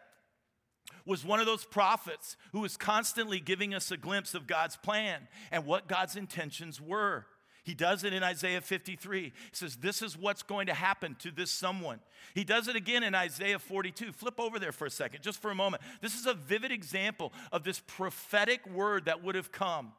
was 1.07 1.25
one 1.25 1.41
of 1.41 1.47
those 1.47 1.65
prophets 1.65 2.37
who 2.53 2.61
was 2.61 2.77
constantly 2.77 3.41
giving 3.41 3.73
us 3.73 3.91
a 3.91 3.97
glimpse 3.97 4.35
of 4.35 4.47
God's 4.47 4.77
plan 4.77 5.29
and 5.51 5.65
what 5.65 5.89
God's 5.89 6.17
intentions 6.17 6.81
were. 6.81 7.27
He 7.67 7.75
does 7.75 8.05
it 8.05 8.13
in 8.13 8.23
Isaiah 8.23 8.61
53. 8.61 9.23
He 9.23 9.33
says, 9.51 9.77
This 9.77 10.01
is 10.01 10.17
what's 10.17 10.45
going 10.45 10.69
to 10.69 10.75
happen 10.75 11.17
to 11.19 11.33
this 11.33 11.51
someone. 11.51 11.99
He 12.33 12.45
does 12.45 12.69
it 12.69 12.77
again 12.77 13.03
in 13.03 13.13
Isaiah 13.13 13.59
42. 13.59 14.13
Flip 14.13 14.39
over 14.39 14.61
there 14.61 14.71
for 14.71 14.87
a 14.87 14.91
second, 14.91 15.23
just 15.23 15.43
for 15.43 15.51
a 15.51 15.55
moment. 15.55 15.83
This 16.01 16.15
is 16.15 16.27
a 16.27 16.35
vivid 16.35 16.71
example 16.71 17.33
of 17.51 17.65
this 17.65 17.81
prophetic 17.85 18.65
word 18.69 19.07
that 19.07 19.25
would 19.25 19.35
have 19.35 19.51
come 19.51 19.93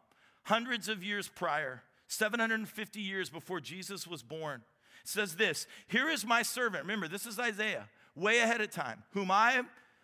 hundreds 0.43 0.87
of 0.87 1.03
years 1.03 1.27
prior, 1.27 1.83
750 2.07 3.01
years 3.01 3.29
before 3.29 3.59
Jesus 3.59 4.07
was 4.07 4.23
born. 4.23 4.61
It 5.03 5.09
says 5.09 5.35
this 5.35 5.67
Here 5.87 6.09
is 6.09 6.25
my 6.25 6.43
servant. 6.43 6.83
Remember, 6.83 7.09
this 7.09 7.25
is 7.25 7.37
Isaiah, 7.37 7.89
way 8.15 8.39
ahead 8.39 8.61
of 8.61 8.71
time, 8.71 9.03
whom 9.11 9.29
I 9.29 9.63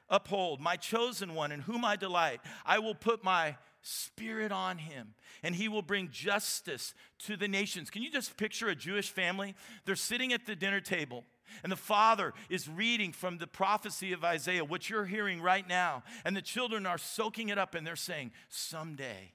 uphold, 0.09 0.61
my 0.61 0.75
chosen 0.75 1.33
one, 1.33 1.51
in 1.51 1.61
whom 1.61 1.83
I 1.85 1.95
delight. 1.95 2.41
I 2.65 2.79
will 2.79 2.95
put 2.95 3.23
my 3.23 3.57
spirit 3.81 4.51
on 4.51 4.77
him, 4.77 5.13
and 5.43 5.55
he 5.55 5.67
will 5.67 5.81
bring 5.81 6.09
justice 6.11 6.93
to 7.19 7.35
the 7.35 7.47
nations. 7.47 7.89
Can 7.89 8.01
you 8.01 8.11
just 8.11 8.37
picture 8.37 8.69
a 8.69 8.75
Jewish 8.75 9.09
family? 9.09 9.55
They're 9.85 9.95
sitting 9.95 10.33
at 10.33 10.45
the 10.45 10.55
dinner 10.55 10.81
table. 10.81 11.25
And 11.61 11.71
the 11.71 11.77
father 11.77 12.33
is 12.49 12.67
reading 12.67 13.11
from 13.11 13.37
the 13.37 13.47
prophecy 13.47 14.13
of 14.13 14.23
Isaiah, 14.23 14.63
what 14.63 14.89
you're 14.89 15.05
hearing 15.05 15.41
right 15.41 15.67
now. 15.67 16.03
And 16.25 16.35
the 16.35 16.41
children 16.41 16.85
are 16.85 16.97
soaking 16.97 17.49
it 17.49 17.57
up 17.57 17.75
and 17.75 17.85
they're 17.85 17.95
saying, 17.95 18.31
Someday, 18.49 19.33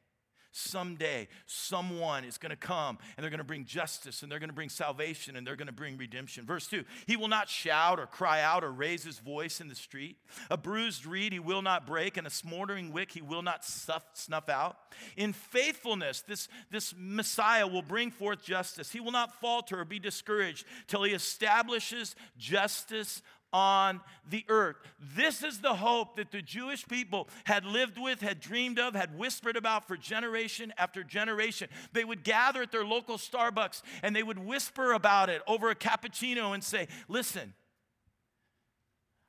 someday 0.59 1.29
someone 1.47 2.25
is 2.25 2.38
going 2.38 2.50
to 2.50 2.57
come 2.57 2.99
and 3.17 3.23
they're 3.23 3.31
going 3.31 3.38
to 3.38 3.45
bring 3.45 3.65
justice 3.65 4.23
and 4.23 4.31
they're 4.31 4.38
going 4.38 4.50
to 4.50 4.55
bring 4.55 4.69
salvation 4.69 5.37
and 5.37 5.47
they're 5.47 5.57
going 5.57 5.67
to 5.67 5.73
bring 5.73 5.97
redemption. 5.97 6.45
Verse 6.45 6.67
2 6.67 6.85
He 7.07 7.17
will 7.17 7.29
not 7.29 7.49
shout 7.49 7.99
or 8.00 8.07
cry 8.07 8.43
out 8.43 8.65
or 8.65 8.71
raise 8.71 9.05
his 9.05 9.19
voice 9.19 9.61
in 9.61 9.69
the 9.69 9.75
street. 9.75 10.17
A 10.50 10.57
bruised 10.57 11.07
reed 11.07 11.33
he 11.33 11.38
will 11.38 11.62
not 11.62 11.87
break, 11.87 12.17
and 12.17 12.27
a 12.27 12.31
smoldering 12.31 12.93
wick 12.93 13.12
he 13.12 13.23
will 13.23 13.43
not 13.43 13.65
snuff, 13.65 14.05
snuff 14.15 14.49
out. 14.49 14.77
In 15.17 15.33
faithfulness, 15.33 16.23
this, 16.23 16.49
this 16.71 16.95
Messiah 16.97 17.67
will 17.67 17.83
bring 17.83 18.11
forth 18.11 18.43
justice. 18.43 18.91
He 18.91 19.00
will 19.00 19.12
not 19.12 19.41
falter 19.41 19.81
or 19.81 19.85
be 19.85 19.99
discouraged 19.99 20.67
till 20.87 21.03
he 21.05 21.12
establishes 21.12 22.15
justice 22.38 23.23
on 23.52 24.00
the 24.28 24.45
earth. 24.49 24.76
This 25.17 25.43
is 25.43 25.61
the 25.61 25.75
hope 25.75 26.17
that 26.17 26.31
the 26.31 26.43
Jewish 26.43 26.87
people 26.87 27.28
had 27.45 27.64
lived 27.64 27.99
with, 27.99 28.21
had 28.21 28.40
dreamed 28.40 28.78
of, 28.78 28.95
had 28.95 29.17
whispered 29.19 29.57
about 29.57 29.87
for 29.87 29.97
generation 29.97 30.73
after 30.76 31.02
generation. 31.02 31.69
They 31.93 32.05
would 32.05 32.25
gather 32.25 32.62
at 32.62 32.73
their 32.73 32.85
local 32.85 33.17
Starbucks 33.17 33.83
and 34.02 34.14
they 34.14 34.23
would 34.23 34.38
whisper 34.38 34.93
about 34.93 35.31
it 35.31 35.43
over 35.47 35.71
a 35.71 35.75
cappuccino 35.75 36.55
and 36.55 36.62
say, 36.62 36.88
Listen, 37.09 37.55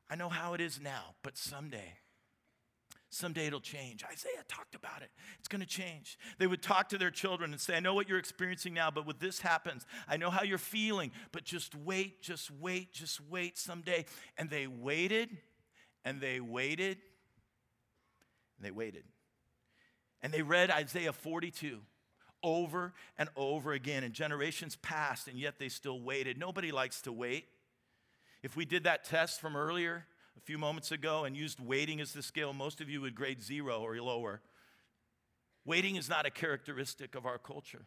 I 0.10 0.16
know 0.16 0.30
how 0.30 0.54
it 0.54 0.62
is 0.62 0.80
now, 0.82 1.16
but 1.24 1.38
someday 1.38 1.94
Someday 3.12 3.48
it'll 3.48 3.60
change. 3.60 4.04
Isaiah 4.04 4.44
talked 4.48 4.76
about 4.76 5.02
it. 5.02 5.10
It's 5.40 5.48
going 5.48 5.62
to 5.62 5.68
change. 5.68 6.20
They 6.38 6.46
would 6.46 6.62
talk 6.62 6.90
to 6.90 6.98
their 6.98 7.10
children 7.10 7.52
and 7.52 7.60
say, 7.60 7.76
I 7.76 7.80
know 7.80 7.96
what 7.96 8.08
you're 8.08 8.20
experiencing 8.20 8.74
now, 8.74 8.92
but 8.92 9.08
when 9.08 9.16
this 9.20 9.40
happens, 9.40 9.86
I 10.08 10.18
know 10.18 10.30
how 10.30 10.44
you're 10.44 10.60
feeling, 10.60 11.12
but 11.32 11.44
just 11.44 11.74
wait, 11.76 12.22
just 12.22 12.52
wait, 12.52 12.94
just 12.94 13.20
wait 13.30 13.58
someday. 13.58 14.06
And 14.38 14.50
they 14.50 14.68
waited 14.68 15.30
and 16.06 16.22
they 16.22 16.40
waited 16.40 17.00
and 18.58 18.66
they 18.66 18.72
waited. 18.72 19.06
And 20.22 20.32
they 20.32 20.44
read 20.44 20.70
Isaiah 20.70 21.14
42 21.14 21.80
over 22.44 22.94
and 23.18 23.30
over 23.36 23.74
again. 23.74 24.04
And 24.04 24.14
generations 24.14 24.76
passed, 24.76 25.28
and 25.28 25.40
yet 25.40 25.58
they 25.58 25.70
still 25.70 26.00
waited. 26.00 26.38
Nobody 26.38 26.72
likes 26.72 27.02
to 27.04 27.12
wait. 27.12 27.46
If 28.44 28.56
we 28.56 28.66
did 28.66 28.84
that 28.84 29.04
test 29.04 29.42
from 29.42 29.56
earlier, 29.56 30.06
a 30.40 30.46
few 30.46 30.58
moments 30.58 30.92
ago 30.92 31.26
and 31.26 31.36
used 31.36 31.60
waiting 31.60 32.00
as 32.00 32.14
the 32.14 32.24
scale, 32.24 32.54
most 32.54 32.80
of 32.80 32.90
you 32.90 33.02
would 33.02 33.14
grade 33.14 33.42
zero 33.42 33.82
or 33.82 33.98
lower. 33.98 34.40
Waiting 35.66 35.98
is 35.98 36.08
not 36.08 36.26
a 36.26 36.32
characteristic 36.32 37.14
of 37.14 37.26
our 37.26 37.38
culture. 37.38 37.86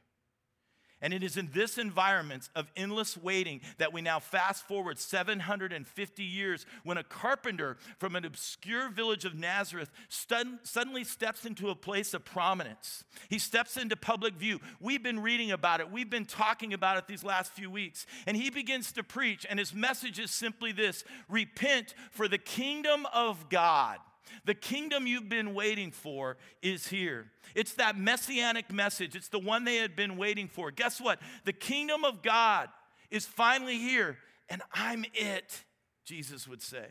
And 1.03 1.13
it 1.13 1.25
is 1.25 1.37
in 1.37 1.51
this 1.53 1.79
environment 1.79 2.49
of 2.55 2.71
endless 2.77 3.17
waiting 3.17 3.61
that 3.79 3.93
we 3.93 4.01
now 4.01 4.21
fast 4.21 4.67
forward 4.69 5.01
750 5.01 6.23
years 6.23 6.65
when 6.85 6.97
a 6.97 7.03
carpenter 7.03 7.77
from 7.99 8.15
an 8.15 8.25
obscure 8.25 8.89
village 8.89 9.25
of 9.25 9.35
Nazareth 9.35 9.91
suddenly 10.09 11.03
steps 11.03 11.45
into 11.45 11.71
a 11.71 11.75
place 11.75 12.15
of 12.15 12.25
prominence. 12.25 13.03
He 13.29 13.41
steps 13.41 13.77
into 13.77 13.97
public 13.97 14.35
view. 14.35 14.61
We've 14.81 15.03
been 15.03 15.21
reading 15.21 15.51
about 15.51 15.81
it, 15.81 15.91
we've 15.91 16.09
been 16.09 16.25
talking 16.25 16.73
about 16.73 16.97
it 16.99 17.09
these 17.09 17.25
last 17.25 17.53
few 17.53 17.69
weeks. 17.69 18.07
And 18.27 18.37
he 18.37 18.49
begins 18.49 18.93
to 18.93 19.03
preach, 19.03 19.45
and 19.51 19.59
his 19.59 19.75
message 19.75 20.21
is 20.21 20.31
simply 20.31 20.71
this 20.71 21.03
repent, 21.29 21.95
for 22.13 22.29
the 22.29 22.39
kingdom 22.39 23.07
of 23.13 23.49
God 23.49 23.99
the 24.45 24.55
kingdom 24.55 25.07
you've 25.07 25.29
been 25.29 25.55
waiting 25.55 25.91
for 25.91 26.37
is 26.63 26.89
here. 26.89 27.31
It's 27.55 27.75
that 27.75 27.97
messianic 27.97 28.73
message. 28.73 29.15
It's 29.15 29.29
the 29.29 29.39
one 29.39 29.65
they 29.65 29.77
had 29.77 29.97
been 29.97 30.17
waiting 30.17 30.49
for. 30.49 30.71
Guess 30.71 31.01
what? 31.01 31.19
The 31.45 31.53
kingdom 31.53 32.05
of 32.05 32.23
God 32.23 32.69
is 33.11 33.27
finally 33.27 33.79
here, 33.79 34.17
and 34.49 34.63
I'm 34.73 35.05
it, 35.15 35.65
Jesus 36.05 36.49
would 36.49 36.63
say. 36.63 36.87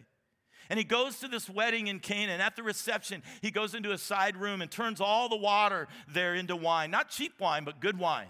And 0.69 0.77
he 0.77 0.85
goes 0.85 1.19
to 1.19 1.27
this 1.27 1.49
wedding 1.49 1.87
in 1.87 1.99
Canaan. 1.99 2.39
At 2.39 2.55
the 2.55 2.63
reception, 2.63 3.23
he 3.41 3.51
goes 3.51 3.75
into 3.75 3.91
a 3.91 3.97
side 3.97 4.37
room 4.37 4.61
and 4.61 4.71
turns 4.71 5.01
all 5.01 5.27
the 5.27 5.35
water 5.35 5.87
there 6.07 6.33
into 6.33 6.55
wine. 6.55 6.91
Not 6.91 7.09
cheap 7.09 7.33
wine, 7.39 7.65
but 7.65 7.81
good 7.81 7.99
wine. 7.99 8.27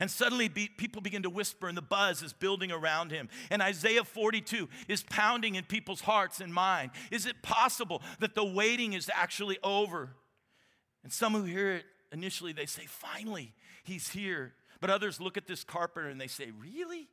And 0.00 0.10
suddenly 0.10 0.48
be, 0.48 0.68
people 0.68 1.00
begin 1.00 1.22
to 1.22 1.30
whisper, 1.30 1.68
and 1.68 1.76
the 1.76 1.82
buzz 1.82 2.22
is 2.22 2.32
building 2.32 2.72
around 2.72 3.10
him. 3.10 3.28
And 3.50 3.62
Isaiah 3.62 4.04
42 4.04 4.68
is 4.88 5.02
pounding 5.04 5.54
in 5.54 5.64
people's 5.64 6.00
hearts 6.00 6.40
and 6.40 6.52
mind. 6.52 6.90
Is 7.10 7.26
it 7.26 7.42
possible 7.42 8.02
that 8.20 8.34
the 8.34 8.44
waiting 8.44 8.92
is 8.92 9.10
actually 9.14 9.58
over? 9.62 10.10
And 11.02 11.12
some 11.12 11.32
who 11.34 11.44
hear 11.44 11.72
it 11.72 11.84
initially, 12.12 12.52
they 12.52 12.66
say, 12.66 12.86
finally, 12.86 13.52
he's 13.84 14.08
here. 14.08 14.54
But 14.80 14.90
others 14.90 15.20
look 15.20 15.36
at 15.36 15.46
this 15.46 15.64
carpenter 15.64 16.08
and 16.08 16.20
they 16.20 16.26
say, 16.26 16.50
really? 16.60 17.08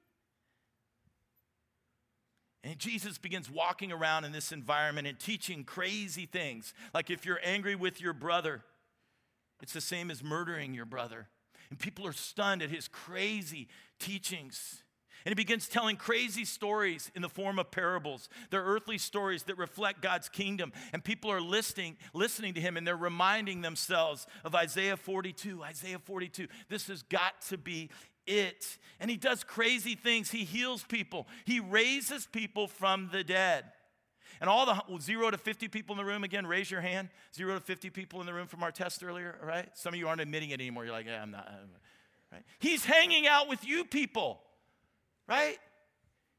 And 2.64 2.78
Jesus 2.78 3.18
begins 3.18 3.50
walking 3.50 3.92
around 3.92 4.24
in 4.24 4.32
this 4.32 4.52
environment 4.52 5.08
and 5.08 5.20
teaching 5.20 5.64
crazy 5.64 6.26
things. 6.26 6.74
Like 6.94 7.10
if 7.10 7.26
you're 7.26 7.40
angry 7.44 7.76
with 7.76 8.00
your 8.00 8.14
brother, 8.14 8.64
it's 9.62 9.74
the 9.74 9.82
same 9.82 10.12
as 10.12 10.24
murdering 10.24 10.74
your 10.74 10.86
brother. 10.86 11.28
And 11.72 11.80
people 11.80 12.06
are 12.06 12.14
stunned 12.14 12.62
at 12.62 12.70
his 12.70 12.88
crazy 12.88 13.68
teachings. 14.00 14.84
And 15.26 15.32
he 15.32 15.36
begins 15.36 15.68
telling 15.68 15.98
crazy 15.98 16.46
stories 16.46 17.12
in 17.16 17.22
the 17.22 17.30
form 17.30 17.60
of 17.60 17.70
parables. 17.70 18.28
They're 18.50 18.64
earthly 18.64 18.98
stories 18.98 19.44
that 19.44 19.58
reflect 19.58 20.02
God's 20.02 20.30
kingdom. 20.30 20.74
And 20.94 21.04
people 21.04 21.32
are 21.32 21.42
listening, 21.42 21.98
listening 22.14 22.56
to 22.56 22.62
him 22.62 22.76
and 22.76 22.88
they're 22.88 22.98
reminding 22.98 23.62
themselves 23.62 24.26
of 24.44 24.56
Isaiah 24.56 24.98
42. 24.98 25.64
Isaiah 25.64 26.00
42. 26.00 26.48
This 26.70 26.88
has 26.88 27.04
got 27.04 27.40
to 27.50 27.58
be 27.58 27.92
it. 28.26 28.78
And 29.00 29.12
he 29.12 29.18
does 29.18 29.44
crazy 29.44 29.96
things. 29.96 30.32
He 30.32 30.44
heals 30.44 30.84
people, 30.84 31.28
he 31.46 31.60
raises 31.60 32.26
people 32.26 32.68
from 32.68 33.10
the 33.12 33.24
dead. 33.24 33.66
And 34.42 34.50
all 34.50 34.66
the 34.66 35.00
zero 35.00 35.30
to 35.30 35.38
50 35.38 35.68
people 35.68 35.94
in 35.94 35.98
the 35.98 36.04
room, 36.06 36.24
again, 36.24 36.48
raise 36.48 36.72
your 36.72 36.82
hand. 36.82 37.10
Zero 37.34 37.54
to 37.54 37.60
50 37.62 37.92
people 37.92 38.20
in 38.22 38.26
the 38.26 38.34
room 38.34 38.48
from 38.48 38.64
our 38.64 38.72
test 38.72 39.04
earlier, 39.04 39.38
right? 39.44 39.70
Some 39.76 39.94
of 39.94 40.00
you 40.00 40.08
aren't 40.08 40.20
admitting 40.20 40.50
it 40.50 40.60
anymore. 40.60 40.84
You're 40.84 40.94
like, 40.94 41.06
yeah, 41.06 41.22
I'm 41.22 41.30
not. 41.30 41.48
right? 42.32 42.42
He's 42.58 42.84
hanging 42.84 43.28
out 43.28 43.48
with 43.48 43.64
you 43.64 43.86
people, 43.86 44.42
right? 45.30 45.60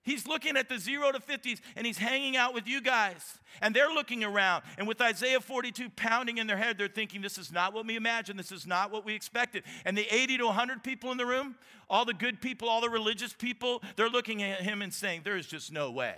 He's 0.05 0.27
looking 0.27 0.57
at 0.57 0.69
the 0.69 0.81
zero 0.81 1.13
to 1.13 1.21
50s 1.21 1.61
and 1.77 1.87
he's 1.87 1.99
hanging 1.99 2.37
out 2.37 2.55
with 2.55 2.67
you 2.67 2.81
guys. 2.81 3.39
And 3.61 3.73
they're 3.73 3.93
looking 3.93 4.25
around. 4.25 4.65
And 4.77 4.89
with 4.89 5.01
Isaiah 5.01 5.41
42 5.41 5.91
pounding 5.91 6.39
in 6.39 6.49
their 6.49 6.57
head, 6.57 6.77
they're 6.77 6.89
thinking, 6.89 7.23
this 7.23 7.39
is 7.39 7.53
not 7.53 7.73
what 7.73 7.87
we 7.87 7.95
imagined. 7.95 8.37
This 8.37 8.51
is 8.51 8.67
not 8.67 8.91
what 8.91 9.05
we 9.05 9.15
expected. 9.15 9.63
And 9.85 9.97
the 9.97 10.13
80 10.13 10.39
to 10.39 10.47
100 10.47 10.83
people 10.83 11.13
in 11.13 11.19
the 11.19 11.27
room, 11.27 11.55
all 11.89 12.05
the 12.05 12.15
good 12.15 12.41
people, 12.41 12.69
all 12.69 12.81
the 12.81 12.91
religious 12.91 13.33
people, 13.33 13.81
they're 13.95 14.11
looking 14.11 14.43
at 14.43 14.63
him 14.63 14.83
and 14.83 14.93
saying, 14.93 15.21
there 15.23 15.37
is 15.37 15.47
just 15.47 15.71
no 15.71 15.93
way. 15.93 16.17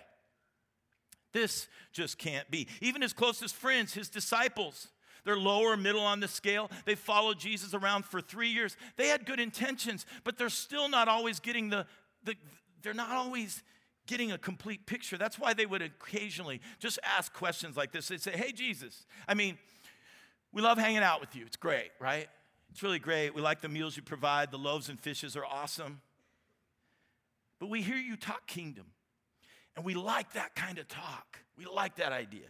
This 1.35 1.69
just 1.93 2.17
can't 2.17 2.51
be. 2.51 2.69
Even 2.81 3.03
his 3.03 3.13
closest 3.13 3.55
friends, 3.55 3.93
his 3.93 4.09
disciples, 4.09 4.89
they're 5.25 5.37
lower, 5.37 5.77
middle 5.77 6.03
on 6.03 6.21
the 6.21 6.29
scale. 6.29 6.71
They 6.85 6.95
followed 6.95 7.39
Jesus 7.39 7.75
around 7.75 8.05
for 8.05 8.21
three 8.21 8.49
years. 8.49 8.77
They 8.97 9.09
had 9.09 9.27
good 9.27 9.41
intentions, 9.41 10.07
but 10.23 10.39
they're 10.39 10.49
still 10.49 10.89
not 10.89 11.09
always 11.09 11.41
getting 11.41 11.71
the, 11.71 11.87
the 12.23 12.37
they're 12.83 12.95
not 12.95 13.11
always 13.11 13.63
getting 14.07 14.33
a 14.33 14.39
complete 14.39 14.87
picture. 14.87 15.19
That's 15.19 15.39
why 15.39 15.55
they 15.55 15.67
would 15.67 15.83
occasionally 15.83 16.61
just 16.79 16.99
ask 17.03 17.33
questions 17.33 17.77
like 17.77 17.91
this. 17.91 18.09
They'd 18.09 18.23
say, 18.23 18.33
Hey, 18.33 18.53
Jesus, 18.53 19.05
I 19.27 19.35
mean, 19.35 19.59
we 20.53 20.63
love 20.63 20.79
hanging 20.79 20.99
out 20.99 21.21
with 21.21 21.35
you. 21.35 21.45
It's 21.47 21.57
great, 21.57 21.91
right? 21.99 22.29
It's 22.71 22.83
really 22.83 23.01
great. 23.01 23.35
We 23.35 23.43
like 23.43 23.61
the 23.61 23.69
meals 23.69 23.97
you 23.97 24.03
provide. 24.03 24.51
The 24.51 24.59
loaves 24.59 24.89
and 24.89 25.01
fishes 25.01 25.37
are 25.37 25.45
awesome. 25.45 26.01
But 27.59 27.71
we 27.71 27.83
hear 27.83 27.97
you 27.97 28.17
talk 28.17 28.47
kingdom. 28.47 28.87
And 29.77 29.85
we 29.85 29.95
like 29.95 30.33
that 30.35 30.55
kind 30.55 30.79
of 30.79 30.89
talk. 30.89 31.39
We 31.57 31.67
like 31.67 31.97
that 31.97 32.13
idea. 32.13 32.47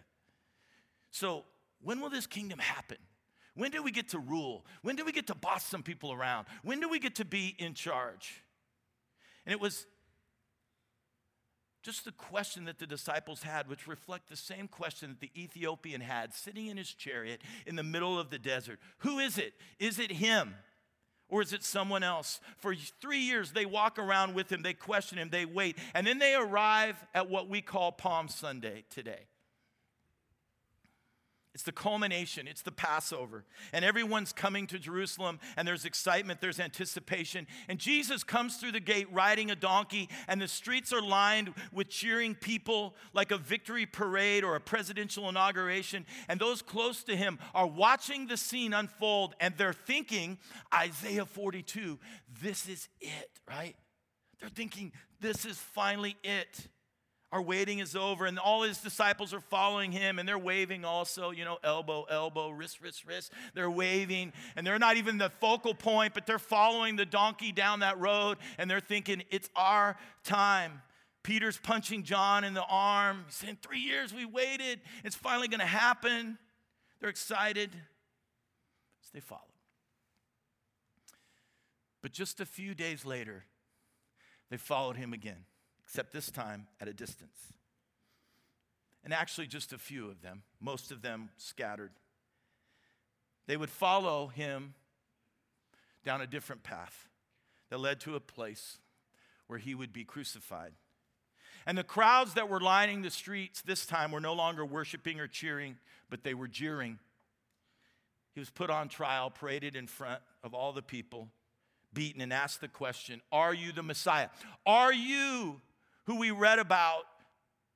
So, 1.10 1.44
when 1.82 2.00
will 2.00 2.10
this 2.10 2.26
kingdom 2.26 2.58
happen? 2.58 2.98
When 3.54 3.70
do 3.70 3.82
we 3.82 3.90
get 3.90 4.08
to 4.10 4.18
rule? 4.18 4.64
When 4.82 4.96
do 4.96 5.04
we 5.04 5.12
get 5.12 5.28
to 5.28 5.34
boss 5.34 5.64
some 5.64 5.82
people 5.82 6.12
around? 6.12 6.46
When 6.62 6.80
do 6.80 6.88
we 6.88 6.98
get 6.98 7.16
to 7.16 7.24
be 7.24 7.54
in 7.58 7.74
charge? 7.74 8.42
And 9.46 9.52
it 9.52 9.60
was 9.60 9.86
just 11.82 12.04
the 12.04 12.12
question 12.12 12.64
that 12.64 12.78
the 12.78 12.86
disciples 12.86 13.42
had, 13.42 13.68
which 13.68 13.86
reflect 13.86 14.28
the 14.28 14.36
same 14.36 14.66
question 14.66 15.10
that 15.10 15.20
the 15.20 15.30
Ethiopian 15.40 16.00
had 16.00 16.32
sitting 16.32 16.66
in 16.66 16.78
his 16.78 16.92
chariot 16.92 17.42
in 17.66 17.76
the 17.76 17.82
middle 17.82 18.18
of 18.18 18.30
the 18.30 18.38
desert. 18.38 18.80
Who 18.98 19.18
is 19.18 19.38
it? 19.38 19.52
Is 19.78 19.98
it 19.98 20.10
him? 20.10 20.54
Or 21.28 21.42
is 21.42 21.52
it 21.52 21.64
someone 21.64 22.02
else? 22.02 22.40
For 22.58 22.74
three 23.00 23.18
years, 23.18 23.52
they 23.52 23.66
walk 23.66 23.98
around 23.98 24.34
with 24.34 24.52
him, 24.52 24.62
they 24.62 24.74
question 24.74 25.18
him, 25.18 25.30
they 25.30 25.44
wait, 25.44 25.78
and 25.94 26.06
then 26.06 26.18
they 26.18 26.34
arrive 26.34 26.96
at 27.14 27.28
what 27.28 27.48
we 27.48 27.62
call 27.62 27.92
Palm 27.92 28.28
Sunday 28.28 28.84
today. 28.90 29.26
It's 31.54 31.62
the 31.62 31.70
culmination, 31.70 32.48
it's 32.48 32.62
the 32.62 32.72
Passover. 32.72 33.44
And 33.72 33.84
everyone's 33.84 34.32
coming 34.32 34.66
to 34.66 34.78
Jerusalem, 34.78 35.38
and 35.56 35.68
there's 35.68 35.84
excitement, 35.84 36.40
there's 36.40 36.58
anticipation. 36.58 37.46
And 37.68 37.78
Jesus 37.78 38.24
comes 38.24 38.56
through 38.56 38.72
the 38.72 38.80
gate 38.80 39.06
riding 39.12 39.52
a 39.52 39.56
donkey, 39.56 40.08
and 40.26 40.42
the 40.42 40.48
streets 40.48 40.92
are 40.92 41.00
lined 41.00 41.54
with 41.72 41.88
cheering 41.88 42.34
people 42.34 42.96
like 43.12 43.30
a 43.30 43.38
victory 43.38 43.86
parade 43.86 44.42
or 44.42 44.56
a 44.56 44.60
presidential 44.60 45.28
inauguration. 45.28 46.06
And 46.28 46.40
those 46.40 46.60
close 46.60 47.04
to 47.04 47.14
him 47.14 47.38
are 47.54 47.68
watching 47.68 48.26
the 48.26 48.36
scene 48.36 48.74
unfold, 48.74 49.36
and 49.38 49.54
they're 49.56 49.72
thinking, 49.72 50.38
Isaiah 50.74 51.24
42, 51.24 52.00
this 52.42 52.68
is 52.68 52.88
it, 53.00 53.30
right? 53.48 53.76
They're 54.40 54.48
thinking, 54.48 54.90
this 55.20 55.44
is 55.44 55.56
finally 55.56 56.16
it 56.24 56.68
our 57.34 57.42
waiting 57.42 57.80
is 57.80 57.96
over, 57.96 58.26
and 58.26 58.38
all 58.38 58.62
his 58.62 58.78
disciples 58.78 59.34
are 59.34 59.40
following 59.40 59.90
him, 59.90 60.20
and 60.20 60.28
they're 60.28 60.38
waving 60.38 60.84
also, 60.84 61.32
you 61.32 61.44
know, 61.44 61.58
elbow, 61.64 62.06
elbow, 62.08 62.50
wrist, 62.50 62.80
wrist, 62.80 63.04
wrist. 63.04 63.32
They're 63.54 63.68
waving, 63.68 64.32
and 64.54 64.64
they're 64.64 64.78
not 64.78 64.98
even 64.98 65.18
the 65.18 65.30
focal 65.40 65.74
point, 65.74 66.14
but 66.14 66.26
they're 66.26 66.38
following 66.38 66.94
the 66.94 67.04
donkey 67.04 67.50
down 67.50 67.80
that 67.80 67.98
road, 67.98 68.38
and 68.56 68.70
they're 68.70 68.78
thinking, 68.78 69.24
it's 69.32 69.50
our 69.56 69.96
time. 70.22 70.80
Peter's 71.24 71.58
punching 71.58 72.04
John 72.04 72.44
in 72.44 72.54
the 72.54 72.62
arm, 72.62 73.24
He's 73.26 73.34
saying, 73.34 73.58
Three 73.60 73.80
years 73.80 74.14
we 74.14 74.24
waited, 74.24 74.80
it's 75.02 75.16
finally 75.16 75.48
gonna 75.48 75.66
happen. 75.66 76.38
They're 77.00 77.10
excited 77.10 77.70
as 79.02 79.10
they 79.12 79.18
follow. 79.18 79.40
But 82.00 82.12
just 82.12 82.38
a 82.38 82.46
few 82.46 82.76
days 82.76 83.04
later, 83.04 83.44
they 84.50 84.56
followed 84.56 84.94
him 84.96 85.12
again 85.12 85.46
except 85.84 86.12
this 86.12 86.30
time 86.30 86.66
at 86.80 86.88
a 86.88 86.92
distance. 86.92 87.52
And 89.04 89.12
actually, 89.12 89.46
just 89.46 89.72
a 89.72 89.78
few 89.78 90.08
of 90.08 90.22
them, 90.22 90.42
most 90.60 90.90
of 90.90 91.02
them 91.02 91.28
scattered. 91.36 91.92
They 93.46 93.56
would 93.56 93.70
follow 93.70 94.28
him 94.28 94.74
down 96.04 96.22
a 96.22 96.26
different 96.26 96.62
path 96.62 97.08
that 97.70 97.78
led 97.78 98.00
to 98.00 98.16
a 98.16 98.20
place 98.20 98.78
where 99.46 99.58
he 99.58 99.74
would 99.74 99.92
be 99.92 100.04
crucified. 100.04 100.72
And 101.66 101.76
the 101.76 101.84
crowds 101.84 102.34
that 102.34 102.48
were 102.48 102.60
lining 102.60 103.02
the 103.02 103.10
streets 103.10 103.62
this 103.62 103.86
time 103.86 104.10
were 104.10 104.20
no 104.20 104.34
longer 104.34 104.64
worshiping 104.64 105.20
or 105.20 105.26
cheering, 105.26 105.76
but 106.10 106.22
they 106.22 106.34
were 106.34 106.48
jeering. 106.48 106.98
He 108.34 108.40
was 108.40 108.50
put 108.50 108.70
on 108.70 108.88
trial, 108.88 109.30
paraded 109.30 109.76
in 109.76 109.86
front 109.86 110.20
of 110.42 110.54
all 110.54 110.72
the 110.72 110.82
people, 110.82 111.28
beaten, 111.92 112.20
and 112.20 112.32
asked 112.32 112.60
the 112.60 112.68
question 112.68 113.22
Are 113.32 113.54
you 113.54 113.72
the 113.72 113.82
Messiah? 113.82 114.28
Are 114.66 114.92
you 114.92 115.60
who 116.06 116.18
we 116.18 116.30
read 116.30 116.58
about 116.58 117.04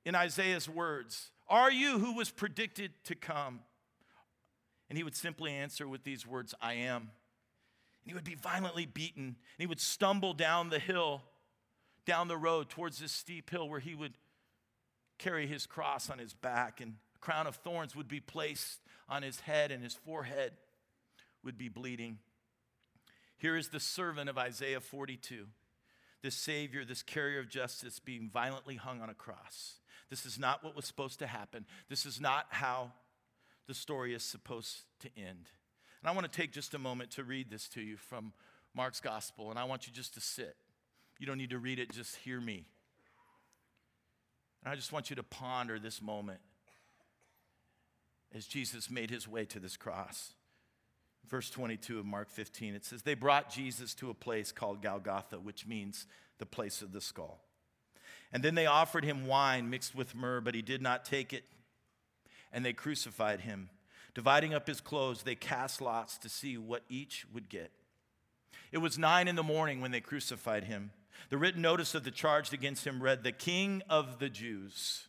in 0.05 0.15
Isaiah's 0.15 0.69
words? 0.69 1.31
Are 1.47 1.71
you 1.71 1.99
who 1.99 2.13
was 2.13 2.29
predicted 2.31 2.91
to 3.05 3.15
come? 3.15 3.61
And 4.89 4.97
he 4.97 5.03
would 5.03 5.15
simply 5.15 5.51
answer 5.51 5.87
with 5.87 6.03
these 6.03 6.25
words, 6.25 6.53
I 6.61 6.73
am. 6.73 7.01
And 7.01 7.11
he 8.05 8.13
would 8.13 8.23
be 8.23 8.35
violently 8.35 8.85
beaten. 8.85 9.23
And 9.23 9.35
he 9.57 9.67
would 9.67 9.79
stumble 9.79 10.33
down 10.33 10.69
the 10.69 10.79
hill, 10.79 11.23
down 12.05 12.27
the 12.27 12.37
road 12.37 12.69
towards 12.69 12.99
this 12.99 13.11
steep 13.11 13.49
hill 13.49 13.69
where 13.69 13.79
he 13.79 13.95
would 13.95 14.13
carry 15.19 15.45
his 15.45 15.67
cross 15.67 16.09
on 16.09 16.17
his 16.17 16.33
back, 16.33 16.81
and 16.81 16.95
a 17.15 17.19
crown 17.19 17.45
of 17.45 17.57
thorns 17.57 17.95
would 17.95 18.07
be 18.07 18.21
placed 18.21 18.79
on 19.07 19.21
his 19.21 19.41
head, 19.41 19.69
and 19.71 19.83
his 19.83 19.93
forehead 19.93 20.53
would 21.43 21.57
be 21.57 21.69
bleeding. 21.69 22.17
Here 23.37 23.55
is 23.55 23.67
the 23.67 23.79
servant 23.79 24.29
of 24.29 24.37
Isaiah 24.37 24.79
42 24.79 25.47
this 26.21 26.35
Savior, 26.35 26.83
this 26.83 27.03
carrier 27.03 27.39
of 27.39 27.49
justice, 27.49 27.99
being 27.99 28.29
violently 28.31 28.75
hung 28.75 29.01
on 29.01 29.09
a 29.09 29.13
cross. 29.13 29.75
This 30.09 30.25
is 30.25 30.39
not 30.39 30.63
what 30.63 30.75
was 30.75 30.85
supposed 30.85 31.19
to 31.19 31.27
happen. 31.27 31.65
This 31.89 32.05
is 32.05 32.19
not 32.19 32.47
how 32.49 32.91
the 33.67 33.73
story 33.73 34.13
is 34.13 34.23
supposed 34.23 34.81
to 35.01 35.09
end. 35.15 35.49
And 36.01 36.09
I 36.09 36.11
want 36.11 36.31
to 36.31 36.37
take 36.37 36.51
just 36.51 36.73
a 36.73 36.79
moment 36.79 37.11
to 37.11 37.23
read 37.23 37.49
this 37.49 37.67
to 37.69 37.81
you 37.81 37.97
from 37.97 38.33
Mark's 38.73 38.99
gospel, 38.99 39.49
and 39.49 39.59
I 39.59 39.65
want 39.65 39.87
you 39.87 39.93
just 39.93 40.13
to 40.15 40.21
sit. 40.21 40.55
You 41.19 41.27
don't 41.27 41.37
need 41.37 41.49
to 41.49 41.59
read 41.59 41.79
it, 41.79 41.91
just 41.91 42.15
hear 42.17 42.39
me. 42.39 42.65
And 44.63 44.71
I 44.71 44.75
just 44.75 44.91
want 44.91 45.09
you 45.09 45.15
to 45.15 45.23
ponder 45.23 45.79
this 45.79 46.01
moment 46.01 46.39
as 48.33 48.45
Jesus 48.45 48.89
made 48.89 49.09
his 49.09 49.27
way 49.27 49.45
to 49.45 49.59
this 49.59 49.77
cross 49.77 50.33
verse 51.29 51.49
22 51.49 51.99
of 51.99 52.05
Mark 52.05 52.29
15, 52.29 52.75
it 52.75 52.85
says, 52.85 53.01
They 53.01 53.13
brought 53.13 53.49
Jesus 53.49 53.93
to 53.95 54.09
a 54.09 54.13
place 54.13 54.51
called 54.51 54.81
Golgotha, 54.81 55.39
which 55.39 55.67
means 55.67 56.05
the 56.37 56.45
place 56.45 56.81
of 56.81 56.91
the 56.91 57.01
skull. 57.01 57.41
And 58.31 58.43
then 58.43 58.55
they 58.55 58.65
offered 58.65 59.03
him 59.03 59.27
wine 59.27 59.69
mixed 59.69 59.95
with 59.95 60.15
myrrh, 60.15 60.41
but 60.41 60.55
he 60.55 60.61
did 60.61 60.81
not 60.81 61.05
take 61.05 61.33
it. 61.33 61.43
And 62.51 62.65
they 62.65 62.73
crucified 62.73 63.41
him. 63.41 63.69
Dividing 64.13 64.53
up 64.53 64.67
his 64.67 64.81
clothes, 64.81 65.23
they 65.23 65.35
cast 65.35 65.81
lots 65.81 66.17
to 66.19 66.29
see 66.29 66.57
what 66.57 66.83
each 66.89 67.25
would 67.33 67.49
get. 67.49 67.71
It 68.71 68.79
was 68.79 68.97
nine 68.97 69.27
in 69.27 69.35
the 69.35 69.43
morning 69.43 69.81
when 69.81 69.91
they 69.91 70.01
crucified 70.01 70.65
him. 70.65 70.91
The 71.29 71.37
written 71.37 71.61
notice 71.61 71.95
of 71.95 72.03
the 72.03 72.11
charge 72.11 72.51
against 72.53 72.85
him 72.85 73.01
read, 73.01 73.23
The 73.23 73.31
King 73.31 73.81
of 73.89 74.19
the 74.19 74.29
Jews. 74.29 75.07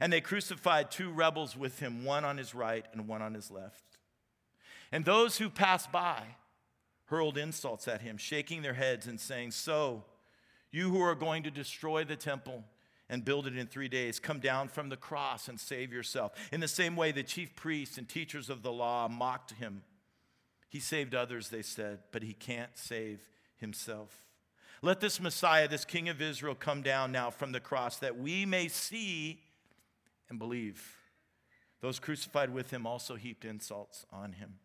And 0.00 0.12
they 0.12 0.20
crucified 0.20 0.90
two 0.90 1.10
rebels 1.10 1.56
with 1.56 1.78
him, 1.78 2.04
one 2.04 2.24
on 2.24 2.36
his 2.36 2.54
right 2.54 2.84
and 2.92 3.06
one 3.06 3.22
on 3.22 3.34
his 3.34 3.50
left. 3.50 3.93
And 4.94 5.04
those 5.04 5.38
who 5.38 5.50
passed 5.50 5.90
by 5.90 6.22
hurled 7.06 7.36
insults 7.36 7.88
at 7.88 8.02
him, 8.02 8.16
shaking 8.16 8.62
their 8.62 8.74
heads 8.74 9.08
and 9.08 9.18
saying, 9.18 9.50
So, 9.50 10.04
you 10.70 10.88
who 10.88 11.00
are 11.00 11.16
going 11.16 11.42
to 11.42 11.50
destroy 11.50 12.04
the 12.04 12.14
temple 12.14 12.62
and 13.10 13.24
build 13.24 13.48
it 13.48 13.56
in 13.56 13.66
three 13.66 13.88
days, 13.88 14.20
come 14.20 14.38
down 14.38 14.68
from 14.68 14.90
the 14.90 14.96
cross 14.96 15.48
and 15.48 15.58
save 15.58 15.92
yourself. 15.92 16.30
In 16.52 16.60
the 16.60 16.68
same 16.68 16.94
way, 16.94 17.10
the 17.10 17.24
chief 17.24 17.56
priests 17.56 17.98
and 17.98 18.08
teachers 18.08 18.48
of 18.48 18.62
the 18.62 18.70
law 18.70 19.08
mocked 19.08 19.54
him. 19.54 19.82
He 20.68 20.78
saved 20.78 21.12
others, 21.12 21.48
they 21.48 21.62
said, 21.62 21.98
but 22.12 22.22
he 22.22 22.32
can't 22.32 22.78
save 22.78 23.18
himself. 23.56 24.22
Let 24.80 25.00
this 25.00 25.20
Messiah, 25.20 25.66
this 25.66 25.84
King 25.84 26.08
of 26.08 26.22
Israel, 26.22 26.54
come 26.54 26.82
down 26.82 27.10
now 27.10 27.30
from 27.30 27.50
the 27.50 27.58
cross 27.58 27.96
that 27.96 28.16
we 28.16 28.46
may 28.46 28.68
see 28.68 29.40
and 30.30 30.38
believe. 30.38 30.96
Those 31.80 31.98
crucified 31.98 32.54
with 32.54 32.70
him 32.70 32.86
also 32.86 33.16
heaped 33.16 33.44
insults 33.44 34.06
on 34.12 34.34
him. 34.34 34.60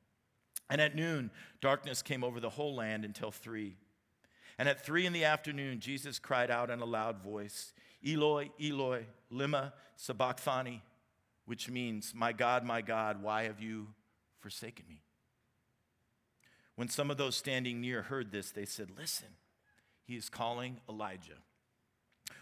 And 0.70 0.80
at 0.80 0.96
noon, 0.96 1.32
darkness 1.62 2.02
came 2.02 2.24
over 2.24 2.40
the 2.40 2.50
whole 2.50 2.76
land 2.76 3.04
until 3.04 3.32
three. 3.32 3.78
And 4.58 4.70
at 4.70 4.86
three 4.86 5.06
in 5.06 5.14
the 5.14 5.24
afternoon, 5.24 5.80
Jesus 5.80 6.20
cried 6.20 6.52
out 6.52 6.70
in 6.70 6.80
a 6.80 6.86
loud 6.86 7.24
voice, 7.24 7.74
Eloi, 8.06 8.50
Eloi, 8.62 9.06
lema 9.32 9.74
sabachthani, 9.96 10.82
which 11.46 11.70
means, 11.70 12.14
My 12.16 12.34
God, 12.34 12.64
my 12.64 12.82
God, 12.82 13.24
why 13.24 13.44
have 13.44 13.60
you 13.60 13.88
forsaken 14.40 14.86
me? 14.88 15.02
When 16.76 16.88
some 16.88 17.10
of 17.10 17.18
those 17.18 17.36
standing 17.36 17.82
near 17.82 18.04
heard 18.04 18.32
this, 18.32 18.52
they 18.52 18.66
said, 18.66 18.90
Listen, 18.98 19.30
he 20.06 20.16
is 20.16 20.30
calling 20.30 20.80
Elijah. 20.88 21.40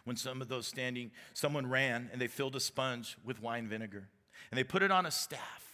When 0.04 0.16
some 0.16 0.42
of 0.42 0.48
those 0.48 0.68
standing, 0.68 1.12
someone 1.34 1.68
ran 1.68 2.10
and 2.12 2.22
they 2.22 2.28
filled 2.28 2.56
a 2.56 2.60
sponge 2.60 3.18
with 3.24 3.42
wine 3.42 3.68
vinegar 3.68 4.10
and 4.52 4.58
they 4.58 4.64
put 4.64 4.84
it 4.84 4.92
on 4.92 5.06
a 5.06 5.12
staff 5.12 5.67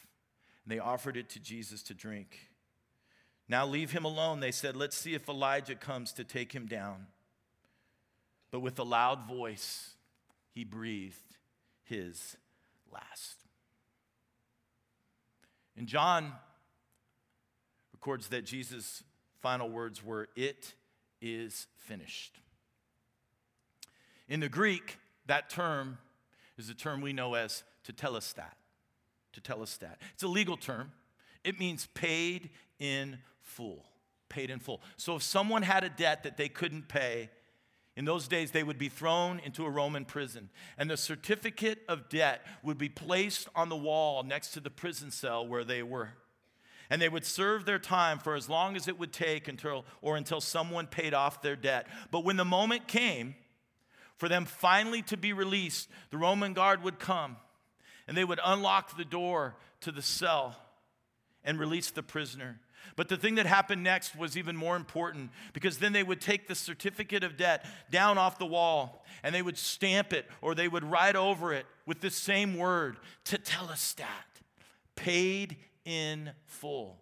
and 0.63 0.71
they 0.71 0.79
offered 0.79 1.17
it 1.17 1.29
to 1.29 1.39
Jesus 1.39 1.83
to 1.83 1.93
drink. 1.93 2.49
Now 3.47 3.65
leave 3.65 3.91
him 3.91 4.05
alone, 4.05 4.39
they 4.39 4.51
said. 4.51 4.75
Let's 4.75 4.97
see 4.97 5.13
if 5.13 5.27
Elijah 5.27 5.75
comes 5.75 6.13
to 6.13 6.23
take 6.23 6.53
him 6.53 6.65
down. 6.65 7.07
But 8.51 8.61
with 8.61 8.79
a 8.79 8.83
loud 8.83 9.27
voice, 9.27 9.95
he 10.51 10.63
breathed 10.63 11.37
his 11.83 12.37
last. 12.91 13.39
And 15.75 15.87
John 15.87 16.31
records 17.91 18.27
that 18.29 18.45
Jesus' 18.45 19.03
final 19.41 19.69
words 19.69 20.03
were, 20.03 20.29
It 20.35 20.73
is 21.21 21.67
finished. 21.77 22.39
In 24.29 24.39
the 24.39 24.49
Greek, 24.49 24.97
that 25.25 25.49
term 25.49 25.97
is 26.57 26.69
a 26.69 26.73
term 26.73 27.01
we 27.01 27.13
know 27.13 27.33
as 27.33 27.63
tetelestai 29.33 29.63
tetelestai. 29.83 29.95
It's 30.13 30.23
a 30.23 30.27
legal 30.27 30.57
term. 30.57 30.91
It 31.43 31.59
means 31.59 31.87
paid 31.93 32.49
in 32.79 33.19
full. 33.41 33.85
Paid 34.29 34.49
in 34.49 34.59
full. 34.59 34.81
So 34.97 35.15
if 35.15 35.23
someone 35.23 35.63
had 35.63 35.83
a 35.83 35.89
debt 35.89 36.23
that 36.23 36.37
they 36.37 36.49
couldn't 36.49 36.87
pay, 36.87 37.29
in 37.95 38.05
those 38.05 38.27
days, 38.27 38.51
they 38.51 38.63
would 38.63 38.79
be 38.79 38.89
thrown 38.89 39.39
into 39.39 39.65
a 39.65 39.69
Roman 39.69 40.03
prison, 40.03 40.49
and 40.79 40.89
the 40.89 40.97
certificate 40.97 41.83
of 41.87 42.09
debt 42.09 42.41
would 42.63 42.79
be 42.79 42.89
placed 42.89 43.47
on 43.55 43.69
the 43.69 43.75
wall 43.75 44.23
next 44.23 44.53
to 44.53 44.59
the 44.59 44.71
prison 44.71 45.11
cell 45.11 45.45
where 45.45 45.63
they 45.63 45.83
were. 45.83 46.09
And 46.89 47.01
they 47.01 47.09
would 47.09 47.25
serve 47.25 47.65
their 47.65 47.79
time 47.79 48.17
for 48.17 48.35
as 48.35 48.49
long 48.49 48.75
as 48.75 48.87
it 48.87 48.97
would 48.97 49.13
take 49.13 49.47
until, 49.47 49.85
or 50.01 50.17
until 50.17 50.41
someone 50.41 50.87
paid 50.87 51.13
off 51.13 51.41
their 51.41 51.55
debt. 51.55 51.87
But 52.09 52.23
when 52.23 52.35
the 52.35 52.45
moment 52.45 52.87
came 52.87 53.35
for 54.17 54.27
them 54.27 54.45
finally 54.45 55.03
to 55.03 55.17
be 55.17 55.31
released, 55.31 55.87
the 56.09 56.17
Roman 56.17 56.53
guard 56.53 56.83
would 56.83 56.97
come 56.97 57.37
and 58.07 58.17
they 58.17 58.23
would 58.23 58.39
unlock 58.43 58.97
the 58.97 59.05
door 59.05 59.55
to 59.81 59.91
the 59.91 60.01
cell 60.01 60.55
and 61.43 61.59
release 61.59 61.91
the 61.91 62.03
prisoner. 62.03 62.59
But 62.95 63.09
the 63.09 63.17
thing 63.17 63.35
that 63.35 63.45
happened 63.45 63.83
next 63.83 64.15
was 64.15 64.37
even 64.37 64.55
more 64.55 64.75
important 64.75 65.31
because 65.53 65.77
then 65.77 65.93
they 65.93 66.03
would 66.03 66.21
take 66.21 66.47
the 66.47 66.55
certificate 66.55 67.23
of 67.23 67.37
debt 67.37 67.65
down 67.89 68.17
off 68.17 68.37
the 68.37 68.45
wall 68.45 69.03
and 69.23 69.33
they 69.33 69.41
would 69.41 69.57
stamp 69.57 70.13
it 70.13 70.29
or 70.41 70.53
they 70.53 70.67
would 70.67 70.83
write 70.83 71.15
over 71.15 71.53
it 71.53 71.65
with 71.85 72.01
the 72.01 72.09
same 72.09 72.57
word, 72.57 72.97
tetelestai, 73.25 74.03
paid 74.95 75.57
in 75.85 76.31
full. 76.45 76.99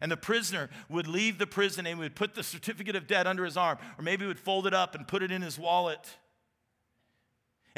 And 0.00 0.10
the 0.10 0.16
prisoner 0.16 0.70
would 0.88 1.06
leave 1.06 1.38
the 1.38 1.46
prison 1.46 1.86
and 1.86 1.98
would 1.98 2.14
put 2.14 2.34
the 2.34 2.42
certificate 2.42 2.96
of 2.96 3.06
debt 3.06 3.26
under 3.26 3.44
his 3.44 3.56
arm, 3.56 3.78
or 3.98 4.02
maybe 4.02 4.26
would 4.26 4.38
fold 4.38 4.66
it 4.66 4.72
up 4.72 4.94
and 4.94 5.06
put 5.06 5.22
it 5.22 5.30
in 5.30 5.42
his 5.42 5.58
wallet. 5.58 6.16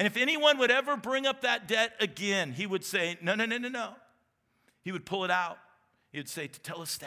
And 0.03 0.09
if 0.09 0.17
anyone 0.17 0.59
would 0.59 0.73
ever 0.73 0.97
bring 0.97 1.29
up 1.29 1.43
that 1.43 1.69
debt 1.69 1.93
again, 2.01 2.55
he 2.55 2.67
would 2.67 2.83
say, 2.83 3.17
No, 3.23 3.37
no, 3.37 3.47
no, 3.47 3.57
no, 3.57 3.69
no. 3.69 3.91
He 4.83 4.91
would 4.91 5.07
pull 5.07 5.23
it 5.23 5.31
out. 5.31 5.59
He 6.11 6.19
would 6.19 6.29
say, 6.29 6.49
Tetelestai. 6.49 7.07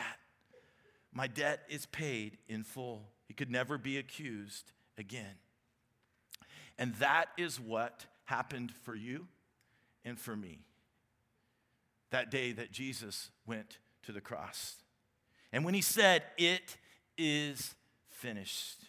my 1.12 1.28
debt 1.28 1.64
is 1.68 1.88
paid 1.88 2.38
in 2.48 2.64
full. 2.64 3.10
He 3.28 3.34
could 3.34 3.52
never 3.52 3.78
be 3.78 3.98
accused 3.98 4.72
again. 4.98 5.36
And 6.78 6.96
that 6.96 7.26
is 7.38 7.60
what 7.60 8.06
happened 8.24 8.72
for 8.84 8.96
you 8.96 9.28
and 10.06 10.18
for 10.18 10.38
me 10.38 10.60
that 12.12 12.32
day 12.32 12.54
that 12.54 12.72
Jesus 12.72 13.30
went 13.46 13.80
to 14.04 14.14
the 14.14 14.22
cross. 14.22 14.78
And 15.52 15.66
when 15.66 15.74
he 15.74 15.82
said, 15.82 16.24
It 16.38 16.78
is 17.18 17.76
finished, 18.10 18.86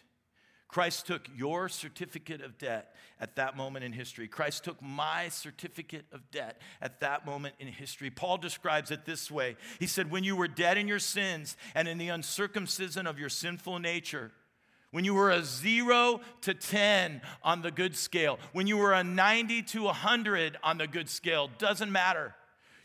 Christ 0.67 1.07
took 1.07 1.27
your 1.35 1.69
certificate 1.69 2.41
of 2.41 2.57
debt 2.57 2.93
at 3.19 3.35
that 3.37 3.55
moment 3.55 3.85
in 3.85 3.93
history. 3.93 4.27
Christ 4.27 4.63
took 4.63 4.81
my 4.81 5.29
certificate 5.29 6.05
of 6.11 6.29
debt 6.29 6.61
at 6.81 6.99
that 6.99 7.25
moment 7.25 7.55
in 7.59 7.67
history. 7.67 8.09
Paul 8.09 8.37
describes 8.37 8.91
it 8.91 9.05
this 9.05 9.31
way 9.31 9.55
He 9.79 9.87
said, 9.87 10.11
When 10.11 10.23
you 10.23 10.35
were 10.35 10.47
dead 10.47 10.77
in 10.77 10.87
your 10.87 10.99
sins 10.99 11.55
and 11.73 11.87
in 11.87 11.97
the 11.97 12.09
uncircumcision 12.09 13.07
of 13.07 13.17
your 13.17 13.29
sinful 13.29 13.79
nature, 13.79 14.31
when 14.91 15.05
you 15.05 15.13
were 15.13 15.31
a 15.31 15.43
zero 15.43 16.21
to 16.41 16.53
10 16.53 17.21
on 17.43 17.61
the 17.61 17.71
good 17.71 17.95
scale, 17.95 18.39
when 18.53 18.67
you 18.67 18.77
were 18.77 18.93
a 18.93 19.03
90 19.03 19.63
to 19.63 19.83
100 19.83 20.57
on 20.63 20.77
the 20.77 20.87
good 20.87 21.09
scale, 21.09 21.49
doesn't 21.57 21.91
matter. 21.91 22.35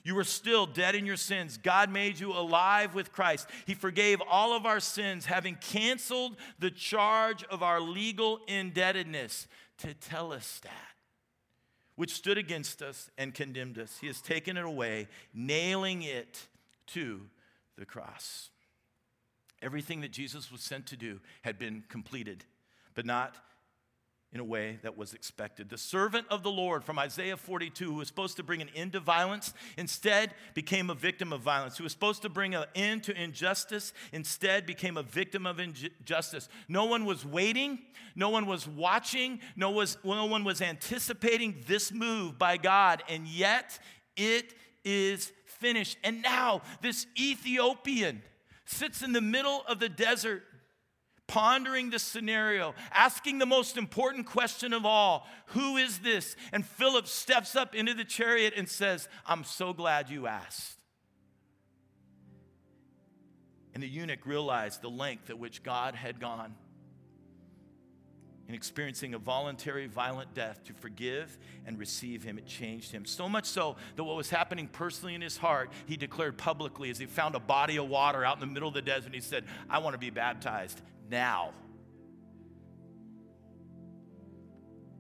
You 0.04 0.14
were 0.14 0.24
still 0.24 0.66
dead 0.66 0.94
in 0.94 1.06
your 1.06 1.16
sins. 1.16 1.58
God 1.58 1.90
made 1.90 2.18
you 2.18 2.32
alive 2.32 2.94
with 2.94 3.12
Christ. 3.12 3.48
He 3.66 3.74
forgave 3.74 4.20
all 4.28 4.56
of 4.56 4.66
our 4.66 4.80
sins, 4.80 5.26
having 5.26 5.56
canceled 5.56 6.36
the 6.58 6.70
charge 6.70 7.44
of 7.44 7.62
our 7.62 7.80
legal 7.80 8.40
indebtedness 8.48 9.46
tetelestai, 9.78 10.70
which 11.94 12.14
stood 12.14 12.38
against 12.38 12.82
us 12.82 13.10
and 13.16 13.32
condemned 13.32 13.78
us. 13.78 13.98
He 14.00 14.08
has 14.08 14.20
taken 14.20 14.56
it 14.56 14.64
away, 14.64 15.08
nailing 15.32 16.02
it 16.02 16.48
to 16.88 17.20
the 17.78 17.86
cross. 17.86 18.50
Everything 19.60 20.00
that 20.00 20.10
Jesus 20.10 20.50
was 20.50 20.60
sent 20.60 20.86
to 20.86 20.96
do 20.96 21.20
had 21.42 21.58
been 21.58 21.84
completed, 21.88 22.44
but 22.94 23.06
not 23.06 23.36
in 24.33 24.40
a 24.40 24.45
way 24.45 24.79
that 24.83 24.97
was 24.97 25.12
expected. 25.12 25.68
The 25.68 25.77
servant 25.77 26.27
of 26.31 26.42
the 26.42 26.51
Lord 26.51 26.85
from 26.85 26.99
Isaiah 26.99 27.37
42, 27.37 27.85
who 27.85 27.99
was 27.99 28.09
supposed 28.09 28.37
to 28.38 28.42
bring 28.42 28.62
an 28.62 28.71
end 28.75 28.92
to 28.92 29.01
violence, 29.01 29.53
instead 29.77 30.33
became 30.55 30.88
a 30.88 30.95
victim 30.95 31.33
of 31.35 31.42
violence. 31.42 31.77
Who 31.77 31.85
was 31.85 31.92
supposed 31.92 32.23
to 32.23 32.31
bring 32.31 32.55
an 32.55 32.64
end 32.75 33.03
to 33.05 33.23
injustice, 33.23 33.92
instead 34.11 34.64
became 34.64 34.97
a 34.97 35.03
victim 35.03 35.47
of 35.47 35.61
injustice. 35.61 36.49
No 36.66 36.87
one 36.87 37.05
was 37.05 37.27
waiting, 37.27 37.81
no 38.16 38.31
one 38.31 38.47
was 38.47 38.66
watching, 38.66 39.40
no, 39.55 39.71
was, 39.71 39.99
no 40.03 40.25
one 40.25 40.45
was 40.45 40.62
anticipating 40.62 41.62
this 41.66 41.92
move 41.92 42.38
by 42.38 42.57
God, 42.57 43.03
and 43.11 43.27
yet 43.27 43.79
it 44.16 44.55
is 44.83 45.31
finished. 45.45 45.99
And 46.03 46.23
now 46.23 46.62
this 46.81 47.07
Ethiopian 47.18 48.23
sits 48.64 49.03
in 49.03 49.12
the 49.12 49.21
middle 49.21 49.62
of 49.68 49.79
the 49.79 49.90
desert 49.90 50.45
pondering 51.26 51.90
this 51.90 52.02
scenario, 52.02 52.74
asking 52.92 53.38
the 53.38 53.46
most 53.46 53.76
important 53.76 54.26
question 54.26 54.72
of 54.72 54.85
all 54.85 55.26
Who 55.46 55.76
is 55.76 56.00
this? 56.00 56.37
And 56.52 56.64
Philip 56.64 57.06
steps 57.06 57.56
up 57.56 57.74
into 57.74 57.94
the 57.94 58.04
chariot 58.04 58.54
and 58.56 58.68
says, 58.68 59.08
I'm 59.26 59.44
so 59.44 59.72
glad 59.72 60.11
you 60.11 60.26
asked. 60.26 60.78
And 63.74 63.82
the 63.82 63.88
eunuch 63.88 64.26
realized 64.26 64.82
the 64.82 64.90
length 64.90 65.30
at 65.30 65.38
which 65.38 65.62
God 65.62 65.94
had 65.94 66.20
gone 66.20 66.54
in 68.48 68.54
experiencing 68.54 69.14
a 69.14 69.18
voluntary, 69.18 69.87
violent 69.87 70.35
death 70.35 70.62
to 70.64 70.74
forgive 70.74 71.38
and 71.64 71.78
receive 71.78 72.22
him. 72.22 72.37
It 72.37 72.46
changed 72.46 72.92
him. 72.92 73.06
So 73.06 73.26
much 73.28 73.46
so 73.46 73.76
that 73.96 74.04
what 74.04 74.16
was 74.16 74.28
happening 74.28 74.66
personally 74.66 75.14
in 75.14 75.22
his 75.22 75.38
heart, 75.38 75.70
he 75.87 75.96
declared 75.96 76.37
publicly 76.37 76.90
as 76.90 76.98
he 76.98 77.06
found 77.06 77.35
a 77.35 77.40
body 77.40 77.78
of 77.78 77.88
water 77.88 78.26
out 78.26 78.35
in 78.35 78.40
the 78.40 78.46
middle 78.46 78.68
of 78.68 78.74
the 78.74 78.82
desert. 78.82 79.14
He 79.14 79.20
said, 79.20 79.44
I 79.70 79.78
want 79.78 79.94
to 79.94 79.98
be 79.98 80.11
baptized 80.11 80.82
now. 81.12 81.51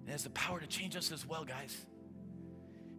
It 0.06 0.10
has 0.10 0.24
the 0.24 0.30
power 0.30 0.60
to 0.60 0.66
change 0.66 0.94
us 0.94 1.10
as 1.10 1.26
well, 1.26 1.44
guys. 1.44 1.76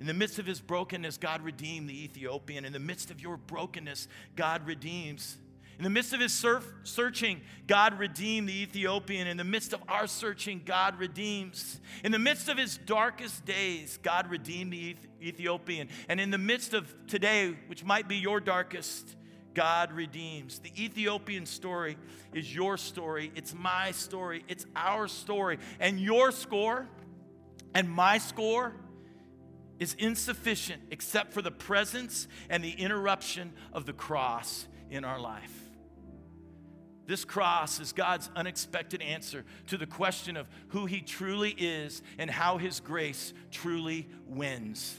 In 0.01 0.07
the 0.07 0.13
midst 0.13 0.39
of 0.39 0.45
his 0.45 0.59
brokenness, 0.59 1.17
God 1.17 1.41
redeemed 1.41 1.87
the 1.87 2.03
Ethiopian. 2.03 2.65
In 2.65 2.73
the 2.73 2.79
midst 2.79 3.11
of 3.11 3.21
your 3.21 3.37
brokenness, 3.37 4.07
God 4.35 4.67
redeems. 4.67 5.37
In 5.77 5.83
the 5.83 5.89
midst 5.89 6.13
of 6.13 6.19
his 6.19 6.33
surf, 6.33 6.67
searching, 6.83 7.41
God 7.67 7.97
redeemed 7.99 8.49
the 8.49 8.63
Ethiopian. 8.63 9.27
In 9.27 9.37
the 9.37 9.43
midst 9.43 9.73
of 9.73 9.81
our 9.87 10.07
searching, 10.07 10.61
God 10.65 10.99
redeems. 10.99 11.79
In 12.03 12.11
the 12.11 12.19
midst 12.19 12.49
of 12.49 12.57
his 12.57 12.77
darkest 12.77 13.45
days, 13.45 13.97
God 14.01 14.29
redeemed 14.29 14.73
the 14.73 14.95
Ethiopian. 15.21 15.89
And 16.09 16.19
in 16.19 16.31
the 16.31 16.37
midst 16.37 16.73
of 16.73 16.93
today, 17.07 17.55
which 17.67 17.83
might 17.83 18.07
be 18.07 18.17
your 18.17 18.39
darkest, 18.39 19.15
God 19.53 19.91
redeems. 19.91 20.59
The 20.59 20.71
Ethiopian 20.83 21.45
story 21.45 21.97
is 22.33 22.53
your 22.53 22.77
story. 22.77 23.31
It's 23.35 23.53
my 23.53 23.91
story. 23.91 24.43
It's 24.47 24.65
our 24.75 25.07
story. 25.07 25.59
And 25.79 25.99
your 25.99 26.31
score 26.31 26.87
and 27.73 27.89
my 27.89 28.17
score 28.17 28.73
is 29.79 29.95
insufficient 29.95 30.81
except 30.91 31.33
for 31.33 31.41
the 31.41 31.51
presence 31.51 32.27
and 32.49 32.63
the 32.63 32.71
interruption 32.71 33.53
of 33.71 33.85
the 33.85 33.93
cross 33.93 34.67
in 34.89 35.03
our 35.03 35.19
life. 35.19 35.51
This 37.05 37.25
cross 37.25 37.79
is 37.79 37.91
God's 37.91 38.29
unexpected 38.35 39.01
answer 39.01 39.43
to 39.67 39.77
the 39.77 39.85
question 39.85 40.37
of 40.37 40.47
who 40.69 40.85
He 40.85 41.01
truly 41.01 41.51
is 41.51 42.01
and 42.17 42.29
how 42.29 42.57
His 42.57 42.79
grace 42.79 43.33
truly 43.51 44.07
wins. 44.25 44.95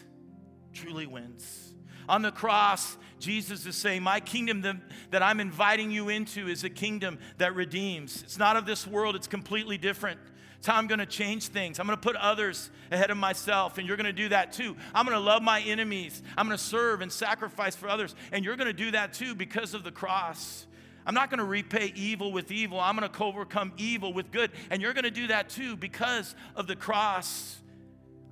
Truly 0.75 1.07
wins. 1.07 1.74
On 2.09 2.23
the 2.23 2.33
cross, 2.33 2.97
Jesus 3.19 3.65
is 3.67 3.77
saying, 3.77 4.03
My 4.03 4.21
kingdom 4.21 4.83
that 5.11 5.23
I'm 5.23 5.41
inviting 5.41 5.91
you 5.91 6.09
into 6.09 6.49
is 6.49 6.65
a 6.65 6.71
kingdom 6.71 7.19
that 7.39 7.55
redeems. 7.55 8.23
It's 8.23 8.39
not 8.39 8.57
of 8.57 8.67
this 8.67 8.87
world, 8.87 9.17
it's 9.17 9.27
completely 9.27 9.79
different. 9.79 10.21
It's 10.59 10.67
how 10.67 10.77
I'm 10.77 10.87
going 10.87 10.99
to 10.99 11.07
change 11.07 11.49
things. 11.49 11.79
I'm 11.79 11.87
going 11.87 11.99
to 11.99 12.03
put 12.03 12.17
others 12.17 12.71
ahead 12.91 13.11
of 13.11 13.19
myself, 13.19 13.77
and 13.77 13.87
you're 13.87 13.99
going 13.99 14.07
to 14.07 14.15
do 14.15 14.31
that 14.31 14.53
too. 14.53 14.75
I'm 14.95 15.05
going 15.05 15.17
to 15.17 15.23
love 15.23 15.43
my 15.43 15.61
enemies. 15.61 16.23
I'm 16.39 16.47
going 16.47 16.57
to 16.57 16.65
serve 16.65 17.03
and 17.03 17.13
sacrifice 17.13 17.77
for 17.77 17.87
others, 17.87 18.15
and 18.33 18.47
you're 18.47 18.57
going 18.57 18.69
to 18.69 18.73
do 18.73 18.91
that 18.93 19.13
too 19.13 19.35
because 19.35 19.75
of 19.75 19.85
the 19.85 19.91
cross. 19.91 20.67
I'm 21.07 21.13
not 21.13 21.29
going 21.29 21.39
to 21.39 21.45
repay 21.45 21.93
evil 21.95 22.33
with 22.33 22.51
evil. 22.51 22.81
I'm 22.81 22.97
going 22.97 23.11
to 23.11 23.25
overcome 23.25 23.75
evil 23.77 24.15
with 24.15 24.31
good, 24.31 24.53
and 24.71 24.81
you're 24.81 24.95
going 24.95 25.05
to 25.05 25.11
do 25.11 25.27
that 25.27 25.51
too 25.51 25.77
because 25.77 26.35
of 26.57 26.67
the 26.67 26.77
cross. 26.77 27.61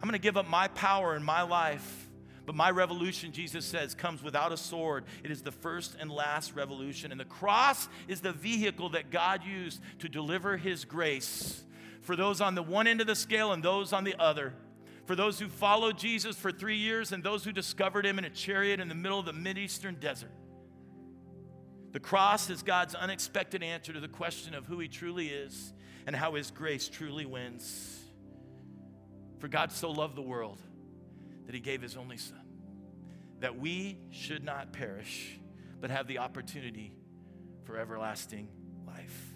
I'm 0.00 0.08
going 0.08 0.18
to 0.18 0.22
give 0.22 0.38
up 0.38 0.48
my 0.48 0.68
power 0.68 1.14
in 1.14 1.22
my 1.22 1.42
life 1.42 2.01
but 2.44 2.54
my 2.54 2.70
revolution, 2.70 3.32
Jesus 3.32 3.64
says, 3.64 3.94
comes 3.94 4.22
without 4.22 4.52
a 4.52 4.56
sword. 4.56 5.04
It 5.22 5.30
is 5.30 5.42
the 5.42 5.52
first 5.52 5.96
and 6.00 6.10
last 6.10 6.54
revolution. 6.56 7.12
And 7.12 7.20
the 7.20 7.24
cross 7.24 7.88
is 8.08 8.20
the 8.20 8.32
vehicle 8.32 8.90
that 8.90 9.10
God 9.10 9.44
used 9.44 9.80
to 10.00 10.08
deliver 10.08 10.56
his 10.56 10.84
grace 10.84 11.62
for 12.00 12.16
those 12.16 12.40
on 12.40 12.56
the 12.56 12.62
one 12.62 12.88
end 12.88 13.00
of 13.00 13.06
the 13.06 13.14
scale 13.14 13.52
and 13.52 13.62
those 13.62 13.92
on 13.92 14.02
the 14.02 14.16
other. 14.18 14.54
For 15.06 15.14
those 15.14 15.38
who 15.38 15.48
followed 15.48 15.98
Jesus 15.98 16.36
for 16.36 16.50
three 16.50 16.76
years 16.76 17.12
and 17.12 17.22
those 17.22 17.44
who 17.44 17.52
discovered 17.52 18.04
him 18.04 18.18
in 18.18 18.24
a 18.24 18.30
chariot 18.30 18.80
in 18.80 18.88
the 18.88 18.94
middle 18.94 19.20
of 19.20 19.26
the 19.26 19.32
Mideastern 19.32 20.00
desert. 20.00 20.32
The 21.92 22.00
cross 22.00 22.50
is 22.50 22.62
God's 22.62 22.94
unexpected 22.94 23.62
answer 23.62 23.92
to 23.92 24.00
the 24.00 24.08
question 24.08 24.54
of 24.54 24.66
who 24.66 24.80
he 24.80 24.88
truly 24.88 25.28
is 25.28 25.72
and 26.06 26.16
how 26.16 26.34
his 26.34 26.50
grace 26.50 26.88
truly 26.88 27.26
wins. 27.26 28.00
For 29.38 29.48
God 29.48 29.70
so 29.70 29.90
loved 29.90 30.16
the 30.16 30.22
world 30.22 30.58
that 31.52 31.56
he 31.58 31.60
gave 31.60 31.82
his 31.82 31.98
only 31.98 32.16
son, 32.16 32.40
that 33.40 33.58
we 33.58 33.98
should 34.10 34.42
not 34.42 34.72
perish, 34.72 35.38
but 35.82 35.90
have 35.90 36.06
the 36.06 36.16
opportunity 36.16 36.94
for 37.64 37.76
everlasting 37.76 38.48
life. 38.86 39.31